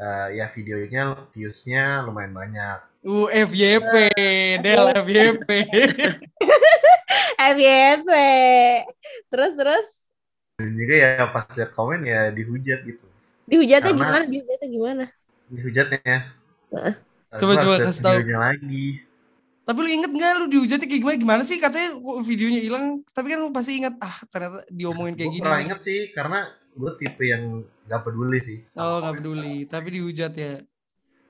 eh, 0.00 0.26
ya 0.42 0.46
videonya 0.50 1.02
viewsnya 1.30 2.02
lumayan 2.02 2.34
banyak. 2.34 2.78
Uh, 3.02 3.26
FYP, 3.34 4.14
Del 4.62 4.94
FYP. 4.94 5.48
FYP. 7.54 8.10
Terus 9.26 9.52
terus 9.58 9.86
Dan 10.56 10.76
juga 10.76 10.94
ya 10.94 11.24
pas 11.28 11.44
lihat 11.48 11.70
komen 11.72 12.00
ya 12.04 12.28
dihujat 12.28 12.80
gitu. 12.84 13.06
dihujatnya 13.42 13.92
Karena- 13.92 13.98
gimana? 13.98 14.24
Dihujatnya 14.28 14.68
gimana? 14.68 15.04
Dihujatnya. 15.48 16.18
Heeh. 16.72 16.94
Eh, 17.32 17.38
Coba, 17.40 17.52
gua 17.52 17.62
coba 17.64 17.74
kasih 17.82 18.02
tahu. 18.04 18.16
lagi. 18.22 18.88
Tapi 19.62 19.78
lu 19.78 19.88
inget 19.88 20.10
gak 20.12 20.32
lu 20.38 20.46
dihujatnya 20.48 20.86
kayak 20.86 21.00
gimana? 21.00 21.16
Gimana 21.18 21.42
sih 21.42 21.56
katanya 21.56 21.88
videonya 22.22 22.60
hilang? 22.60 22.84
Tapi 23.10 23.26
kan 23.30 23.38
lu 23.40 23.50
pasti 23.50 23.72
inget, 23.78 23.94
ah 23.98 24.16
ternyata 24.28 24.62
diomongin 24.68 25.14
kayak 25.16 25.30
Gue 25.30 25.36
gini. 25.38 25.44
pernah 25.44 25.60
inget 25.60 25.80
sih 25.80 26.00
karena 26.12 26.38
gue 26.72 26.90
tipe 26.98 27.24
yang 27.24 27.44
gak 27.86 28.02
peduli 28.02 28.38
sih. 28.40 28.58
Oh 28.74 28.98
gak 28.98 29.02
komen. 29.02 29.16
peduli, 29.18 29.56
tapi 29.66 29.88
dihujat 29.90 30.32
ya. 30.34 30.54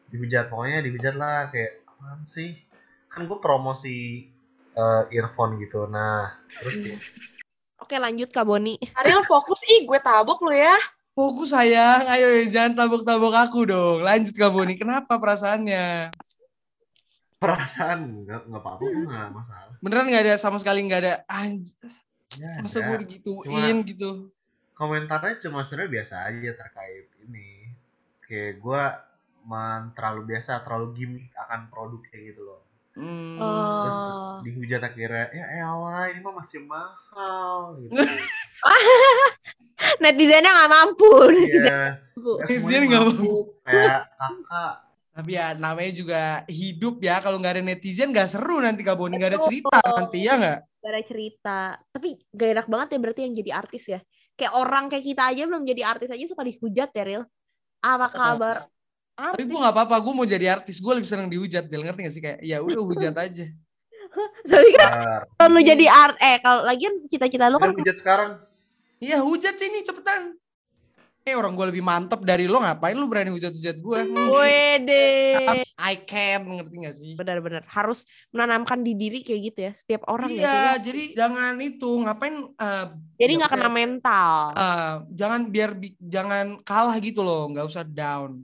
Dihujat 0.09 0.45
pokoknya 0.49 0.79
dihujat 0.81 1.15
lah 1.15 1.49
kayak 1.49 1.81
apaan 1.87 2.21
sih? 2.25 2.57
Kan 3.09 3.25
gue 3.25 3.39
promosi 3.39 4.27
eh, 4.73 5.03
earphone 5.13 5.57
gitu. 5.59 5.85
Nah 5.87 6.33
terus 6.49 6.77
Oke 7.92 8.00
lanjut 8.00 8.33
Kak 8.33 8.48
Boni. 8.48 8.81
Ariel 8.96 9.20
fokus 9.20 9.68
ih 9.68 9.85
gue 9.85 10.00
tabok 10.00 10.40
lo 10.40 10.48
ya. 10.48 10.72
Fokus 11.12 11.52
sayang, 11.52 12.09
ayo 12.09 12.40
ya, 12.40 12.48
jangan 12.48 12.72
tabok-tabok 12.81 13.37
aku 13.37 13.68
dong. 13.68 14.00
Lanjut 14.00 14.33
Kak 14.33 14.48
Boni, 14.48 14.81
kenapa 14.81 15.20
perasaannya? 15.20 16.09
perasaan 17.37 18.24
nggak 18.24 18.48
nggak 18.48 18.62
apa-apa 18.64 18.81
nggak 18.81 19.28
masalah. 19.37 19.76
Beneran 19.85 20.09
gak 20.09 20.24
ada 20.24 20.35
sama 20.40 20.57
sekali 20.57 20.88
gak 20.88 21.05
ada 21.05 21.14
anj 21.28 21.76
Ya, 22.40 22.64
masa 22.64 22.81
gue 22.81 22.96
digituin 23.05 23.85
gitu. 23.85 24.33
komentarnya 24.72 25.37
cuma 25.44 25.61
sebenarnya 25.61 26.00
biasa 26.00 26.14
aja 26.33 26.50
terkait 26.57 27.12
ini 27.28 27.76
kayak 28.24 28.57
gue 28.57 28.83
men 29.44 29.92
terlalu 29.92 30.33
biasa 30.33 30.64
terlalu 30.64 30.96
gimmick 30.96 31.28
akan 31.37 31.68
produknya 31.68 32.18
gitu 32.24 32.40
loh 32.40 32.62
Hmm. 32.92 33.40
terus, 33.40 33.96
terus 33.96 34.20
Oh. 34.20 34.38
dihujat 34.42 34.83
akhirnya 34.83 35.24
ya 35.31 35.44
elah 35.61 36.07
ini 36.09 36.20
mah 36.20 36.35
masih 36.37 36.61
mahal 36.62 37.78
gitu 37.78 37.96
Netizennya 39.98 40.50
nggak 40.52 40.70
mampu. 40.70 41.11
iya 41.42 41.98
Netizen 42.14 42.83
nggak 42.87 43.02
mampu. 43.02 43.33
kayak 43.62 44.00
kakak 44.14 44.74
Tapi 45.12 45.31
ya 45.31 45.52
namanya 45.52 45.92
juga 45.92 46.22
hidup 46.46 46.96
ya. 46.98 47.20
Kalau 47.20 47.37
nggak 47.37 47.61
ada 47.61 47.62
netizen 47.62 48.09
nggak 48.11 48.28
seru 48.28 48.61
nanti 48.61 48.81
Kak 48.81 48.96
Boni 48.96 49.16
nggak 49.16 49.37
ada 49.37 49.40
cerita 49.42 49.76
nanti 49.85 50.24
ya 50.24 50.40
nggak? 50.40 50.59
Gak 50.81 50.88
ada 50.88 51.02
cerita. 51.05 51.59
Tapi 51.92 52.09
gak 52.28 52.48
enak 52.50 52.66
banget 52.66 52.88
ya 52.90 52.98
berarti 52.98 53.20
yang 53.22 53.35
jadi 53.37 53.50
artis 53.52 53.85
ya. 53.87 54.00
Kayak 54.33 54.52
orang 54.57 54.85
kayak 54.88 55.05
kita 55.05 55.22
aja 55.28 55.42
belum 55.44 55.62
jadi 55.62 55.83
artis 55.85 56.09
aja 56.09 56.24
suka 56.24 56.42
dihujat 56.42 56.90
ya, 56.90 57.05
Ril. 57.05 57.22
Apa 57.78 58.07
kabar? 58.09 58.57
Tapi 59.12 59.29
Artis. 59.38 59.46
gue 59.46 59.59
nggak 59.59 59.75
apa-apa. 59.75 59.96
Gue 59.98 60.12
mau 60.12 60.25
jadi 60.25 60.46
artis. 60.51 60.77
Gue 60.77 60.92
lebih 60.94 61.07
seneng 61.07 61.29
dihujat. 61.29 61.66
Del 61.66 61.83
ngerti 61.83 62.01
gak 62.03 62.12
sih 62.12 62.22
kayak 62.22 62.38
ya 62.40 62.59
udah 62.59 62.81
hujat 62.81 63.14
aja. 63.25 63.46
Tapi 64.42 64.68
kan 64.72 64.90
Bentar. 64.90 65.20
kalau 65.37 65.51
lu 65.51 65.61
jadi 65.62 65.87
art 65.87 66.16
eh 66.18 66.37
kalau 66.38 66.61
lagian 66.62 66.92
cita-cita 67.07 67.48
lu 67.48 67.57
kan 67.57 67.70
Udah 67.70 67.79
hujat 67.79 67.96
sekarang 67.96 68.31
Iya 68.98 69.18
hujat 69.18 69.57
sini 69.57 69.81
cepetan. 69.81 70.37
Eh 71.22 71.33
orang 71.33 71.55
gue 71.55 71.66
lebih 71.68 71.81
mantep 71.81 72.18
dari 72.20 72.44
lo 72.44 72.59
ngapain 72.59 72.92
lu 72.92 73.07
berani 73.07 73.31
hujat-hujat 73.31 73.79
gue? 73.79 73.98
Wede. 74.35 75.38
I 75.77 75.94
can 75.98 76.44
ngerti 76.51 76.77
gak 76.79 76.94
sih? 76.94 77.12
Benar-benar 77.14 77.62
harus 77.64 78.03
menanamkan 78.29 78.81
di 78.81 78.92
diri 78.92 79.22
kayak 79.22 79.40
gitu 79.44 79.59
ya 79.61 79.72
setiap 79.72 80.03
orang 80.07 80.29
ya. 80.29 80.35
iya, 80.35 80.42
kayaknya. 80.42 80.75
jadi 80.83 81.03
jangan 81.14 81.53
itu 81.59 81.90
ngapain 82.01 82.35
eh, 82.53 82.87
Jadi 83.16 83.33
ya 83.33 83.38
nggak 83.38 83.51
kena 83.51 83.70
mental. 83.70 84.35
eh, 84.53 84.94
jangan 85.11 85.40
biar 85.46 85.70
bi- 85.72 85.98
jangan 85.98 86.46
kalah 86.61 86.96
gitu 86.98 87.22
loh, 87.22 87.46
nggak 87.48 87.64
usah 87.64 87.83
down. 87.83 88.42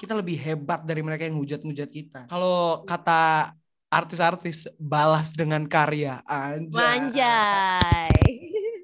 Kita 0.00 0.16
lebih 0.16 0.40
hebat 0.40 0.80
dari 0.88 1.04
mereka 1.04 1.28
yang 1.28 1.36
hujat-hujat 1.36 1.92
kita. 1.92 2.24
Kalau 2.32 2.88
kata 2.88 3.52
artis-artis 3.92 4.64
balas 4.80 5.36
dengan 5.36 5.68
karya 5.68 6.24
anjay. 6.24 6.72
Manjay. 6.72 8.08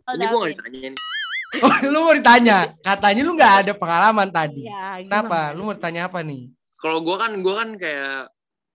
Oh, 0.04 0.12
Ini 0.12 0.24
gue 0.28 0.38
gak 0.44 0.52
ditanyain. 0.60 0.94
Oh, 1.64 1.72
lu 1.94 2.04
mau 2.04 2.12
ditanya, 2.12 2.76
katanya 2.84 3.24
lu 3.24 3.32
nggak 3.32 3.54
ada 3.64 3.72
pengalaman 3.72 4.28
tadi. 4.28 4.68
Ya, 4.68 5.00
Kenapa? 5.00 5.56
Lu 5.56 5.64
mau 5.64 5.72
ditanya 5.72 6.12
apa 6.12 6.20
nih? 6.20 6.52
Kalau 6.76 7.00
gue 7.00 7.16
kan 7.16 7.32
gue 7.40 7.54
kan 7.56 7.72
kayak 7.80 8.28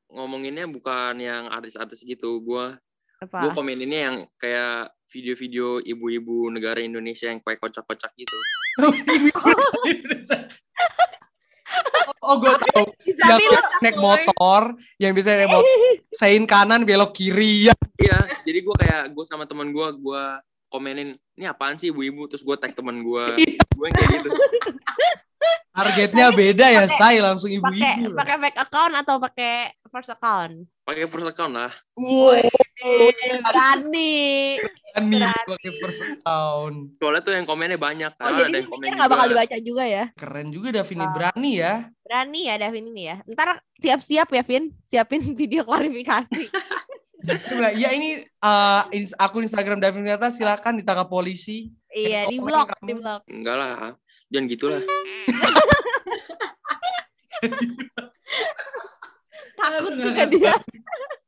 ngomonginnya 0.09 0.65
bukan 0.65 1.21
yang 1.21 1.45
artis-artis 1.45 2.01
gitu. 2.01 2.41
Gue 2.41 2.73
gue 3.21 3.51
komeninnya 3.53 3.99
yang 4.09 4.17
kayak 4.41 4.97
video-video 5.13 5.77
ibu-ibu 5.77 6.49
negara 6.49 6.81
Indonesia 6.81 7.29
yang 7.29 7.37
kayak 7.45 7.61
kocak-kocak 7.61 8.09
gitu. 8.17 8.37
oh, 12.21 12.35
gue 12.37 12.53
tahu. 12.53 12.85
Yang 13.05 13.39
Tapi 13.39 13.43
lu 13.47 13.59
naik 13.81 13.97
motor, 13.97 14.61
yang 15.03 15.11
bisa 15.15 15.33
naik 15.35 15.51
motor, 15.51 15.71
sein 16.13 16.43
kanan 16.45 16.85
belok 16.85 17.11
kiri 17.15 17.69
ya. 17.69 17.75
Iya, 18.01 18.19
jadi 18.45 18.59
gue 18.65 18.75
kayak 18.75 19.03
gue 19.13 19.23
sama 19.29 19.45
teman 19.45 19.69
gue 19.69 19.87
gue 19.97 20.23
komenin 20.71 21.19
ini 21.35 21.45
apaan 21.45 21.75
sih 21.75 21.91
ibu-ibu 21.91 22.31
terus 22.31 22.47
gue 22.47 22.55
tag 22.55 22.71
teman 22.71 23.03
gue 23.03 23.25
gue 23.35 23.85
yang 23.85 23.95
kayak 23.95 24.09
gitu 24.23 24.29
Targetnya 25.71 26.35
beda 26.35 26.67
ya, 26.67 26.83
say 26.85 27.23
langsung 27.23 27.47
pakai 27.47 27.59
ibu-ibu. 28.03 28.13
pakai 28.13 28.35
fake 28.43 28.59
account 28.59 28.93
atau 28.99 29.15
pakai 29.23 29.53
first 29.87 30.11
account? 30.11 30.67
pakai 30.83 31.07
first 31.07 31.27
account 31.31 31.53
lah 31.55 31.71
Wow, 31.95 32.35
Berani. 32.81 34.57
nih 34.97 35.21
Berani. 35.21 35.47
pakai 35.47 35.71
first 35.77 36.01
account. 36.01 36.75
soalnya 36.97 37.21
tuh 37.21 37.31
yang 37.31 37.45
komennya 37.45 37.77
banyak 37.77 38.11
Oh, 38.11 38.19
karena 38.19 38.37
jadi 38.37 38.43
ada 38.43 38.57
yang 38.57 38.67
komen 38.67 38.89
nggak 38.91 39.09
bakal 39.09 39.27
dibaca 39.29 39.57
juga 39.57 39.83
ya? 39.85 40.03
Keren 40.13 40.47
juga 40.49 40.67
Davini 40.73 41.05
berani 41.07 41.51
ya. 41.55 41.73
Berani 42.01 42.39
ya 42.43 42.55
Davin 42.57 42.85
ini 42.87 43.03
ya. 43.05 43.15
Ntar 43.23 43.49
siap-siap 43.77 44.27
ya 44.29 44.41
Vin, 44.41 44.63
siapin 44.85 45.21
video 45.39 45.61
klarifikasi. 45.61 46.43
Ya 47.77 47.93
ini 47.93 48.17
eh, 48.19 48.81
ins- 48.91 49.13
akun 49.15 49.45
Instagram 49.45 49.77
Davin 49.77 50.01
Nyata 50.01 50.27
silakan 50.27 50.81
ditangkap 50.81 51.05
polisi. 51.05 51.69
iya, 51.87 52.23
di 52.25 52.39
blok, 52.39 52.71
di 52.81 52.95
blok. 52.95 53.21
enggak 53.27 53.51
lah 53.53 53.93
jangan 54.31 54.47
gitulah 54.47 54.79
Takut 59.53 59.93
juga 59.93 60.23
dia. 60.25 60.55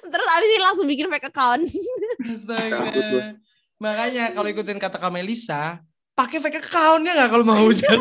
Terus 0.00 0.28
abis 0.28 0.48
ini 0.48 0.58
langsung 0.62 0.86
bikin 0.88 1.06
fake 1.12 1.28
account. 1.28 1.64
Astaga. 2.32 3.36
Makanya 3.82 4.24
kalau 4.32 4.48
ikutin 4.48 4.78
kata 4.78 4.96
Kamelisa, 4.96 5.82
pakai 6.14 6.38
fake 6.38 6.62
account 6.62 7.02
ya 7.04 7.12
nggak 7.18 7.30
kalau 7.34 7.44
mau 7.44 7.60
hujan. 7.68 7.98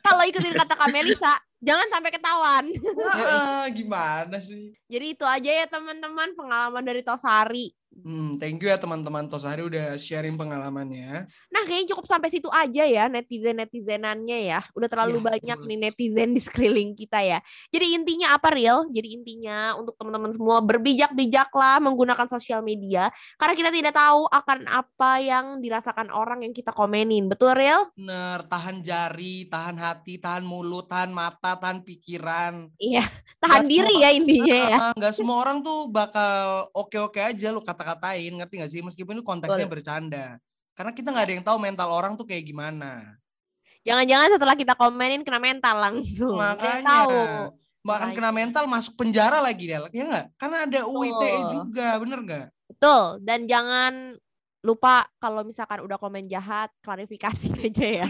Kalau 0.00 0.22
ikutin 0.24 0.54
kata 0.54 0.74
Kamelisa, 0.78 1.32
jangan 1.58 1.86
sampai 1.90 2.10
ketahuan. 2.14 2.64
Heeh, 2.72 3.62
gimana 3.74 4.38
sih? 4.38 4.72
Jadi 4.86 5.06
itu 5.18 5.24
aja 5.26 5.50
ya 5.50 5.66
teman-teman 5.66 6.32
pengalaman 6.38 6.84
dari 6.86 7.02
Tosari 7.02 7.74
Hmm, 7.92 8.40
thank 8.40 8.58
you 8.64 8.72
ya 8.72 8.80
teman-teman 8.80 9.28
Tosari 9.28 9.60
udah 9.60 10.00
sharing 10.00 10.40
pengalamannya. 10.40 11.28
Nah, 11.52 11.62
kayaknya 11.68 11.92
cukup 11.92 12.08
sampai 12.08 12.32
situ 12.32 12.48
aja 12.48 12.88
ya 12.88 13.04
netizen-netizenannya 13.12 14.38
ya. 14.48 14.60
Udah 14.72 14.88
terlalu 14.88 15.20
Ya, 15.20 15.36
banyak 15.36 15.58
nih 15.68 15.78
netizen 15.78 16.32
di 16.32 16.40
sekeliling 16.40 16.96
kita 16.96 17.20
ya. 17.20 17.38
Jadi 17.68 17.92
intinya 17.92 18.32
apa 18.32 18.48
real? 18.56 18.88
Jadi 18.88 19.20
intinya 19.20 19.76
untuk 19.76 19.94
teman-teman 20.00 20.32
semua 20.32 20.64
berbijak-bijaklah 20.64 21.84
menggunakan 21.84 22.26
sosial 22.32 22.64
media 22.64 23.12
karena 23.36 23.54
kita 23.54 23.70
tidak 23.70 23.92
tahu 23.92 24.24
akan 24.24 24.64
apa 24.72 25.12
yang 25.20 25.60
dirasakan 25.60 26.08
orang 26.10 26.48
yang 26.48 26.56
kita 26.56 26.72
komenin. 26.72 27.28
Betul 27.28 27.54
real? 27.54 27.92
Bener, 27.92 28.40
tahan 28.48 28.80
jari, 28.80 29.46
tahan 29.52 29.76
hati, 29.76 30.16
tahan 30.16 30.42
mulut, 30.42 30.88
tahan 30.88 31.12
mata, 31.12 31.60
tahan 31.60 31.84
pikiran. 31.84 32.72
Iya, 32.80 33.04
tahan 33.36 33.68
diri 33.68 34.00
ya 34.00 34.10
intinya 34.16 34.56
ya. 34.56 34.76
Ah, 34.80 34.92
Nggak 34.96 35.14
semua 35.14 35.36
orang 35.44 35.60
tuh 35.60 35.92
bakal 35.92 36.66
oke-oke 36.72 37.20
aja 37.20 37.52
lu 37.52 37.60
kata-katain, 37.82 38.32
ngerti 38.38 38.54
gak 38.62 38.70
sih? 38.70 38.80
Meskipun 38.80 39.18
itu 39.18 39.26
konteksnya 39.26 39.66
Betul. 39.66 39.74
bercanda. 39.82 40.38
Karena 40.72 40.92
kita 40.94 41.12
nggak 41.12 41.26
ada 41.26 41.34
yang 41.34 41.44
tahu 41.44 41.58
mental 41.60 41.88
orang 41.90 42.14
tuh 42.16 42.24
kayak 42.24 42.48
gimana. 42.48 43.18
Jangan-jangan 43.82 44.38
setelah 44.38 44.54
kita 44.54 44.72
komenin 44.78 45.26
kena 45.26 45.42
mental 45.42 45.76
langsung. 45.76 46.38
Makanya, 46.38 46.86
tahu. 46.86 47.20
bahkan 47.82 48.14
kena 48.14 48.30
mental 48.30 48.64
masuk 48.70 48.94
penjara 48.94 49.42
lagi 49.42 49.66
Del. 49.66 49.90
Ya 49.90 50.06
nggak? 50.06 50.26
Karena 50.38 50.56
ada 50.64 50.80
UITE 50.86 51.32
juga, 51.50 51.98
bener 51.98 52.18
nggak? 52.22 52.46
Betul. 52.70 53.02
Dan 53.26 53.50
jangan 53.50 54.14
lupa 54.62 55.02
kalau 55.18 55.42
misalkan 55.42 55.82
udah 55.82 55.98
komen 55.98 56.30
jahat, 56.30 56.70
klarifikasi 56.80 57.50
aja 57.68 58.06
ya. 58.06 58.08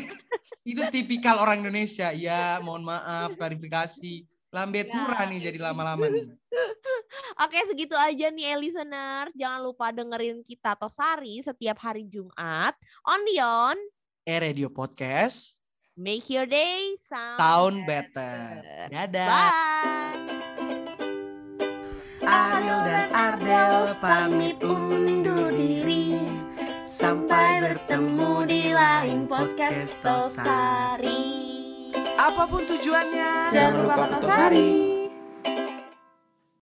Itu 0.63 0.85
tipikal 0.93 1.41
orang 1.41 1.65
Indonesia. 1.65 2.13
Ya, 2.13 2.61
mohon 2.61 2.85
maaf, 2.85 3.35
klarifikasi. 3.35 4.29
Lambe 4.53 4.85
tura 4.85 5.25
nih 5.25 5.49
jadi 5.49 5.59
lama-lama 5.59 6.13
nih. 6.13 6.29
Oke, 7.41 7.59
segitu 7.69 7.97
aja 7.97 8.29
nih 8.33 8.53
eh, 8.53 8.59
listeners. 8.59 9.33
Jangan 9.37 9.61
lupa 9.61 9.93
dengerin 9.93 10.45
kita 10.45 10.77
Tosari 10.77 11.41
setiap 11.45 11.81
hari 11.81 12.09
Jumat 12.09 12.77
on 13.05 13.21
Dion. 13.29 13.77
Eh 14.23 14.39
Radio 14.39 14.71
Podcast, 14.71 15.59
Make 15.99 16.31
your 16.31 16.47
day 16.47 16.95
sound, 17.05 17.37
sound 17.37 17.77
better. 17.85 18.63
Dadah. 18.89 19.29
Bye. 19.29 20.43
Ariel 22.23 22.81
dan 22.87 23.07
Ardel 23.11 23.99
pamit 23.99 24.55
undur 24.63 25.51
diri 25.51 26.23
Sampai 26.95 27.59
bertemu 27.67 28.47
di 28.47 28.71
lain 28.71 29.27
podcast 29.27 29.91
Tosari 30.07 31.27
Apa 32.15 32.47
pun 32.47 32.63
tujuannya, 32.63 33.51
Jangan 33.51 33.75
lupa 33.83 34.07
Tosari. 34.07 35.02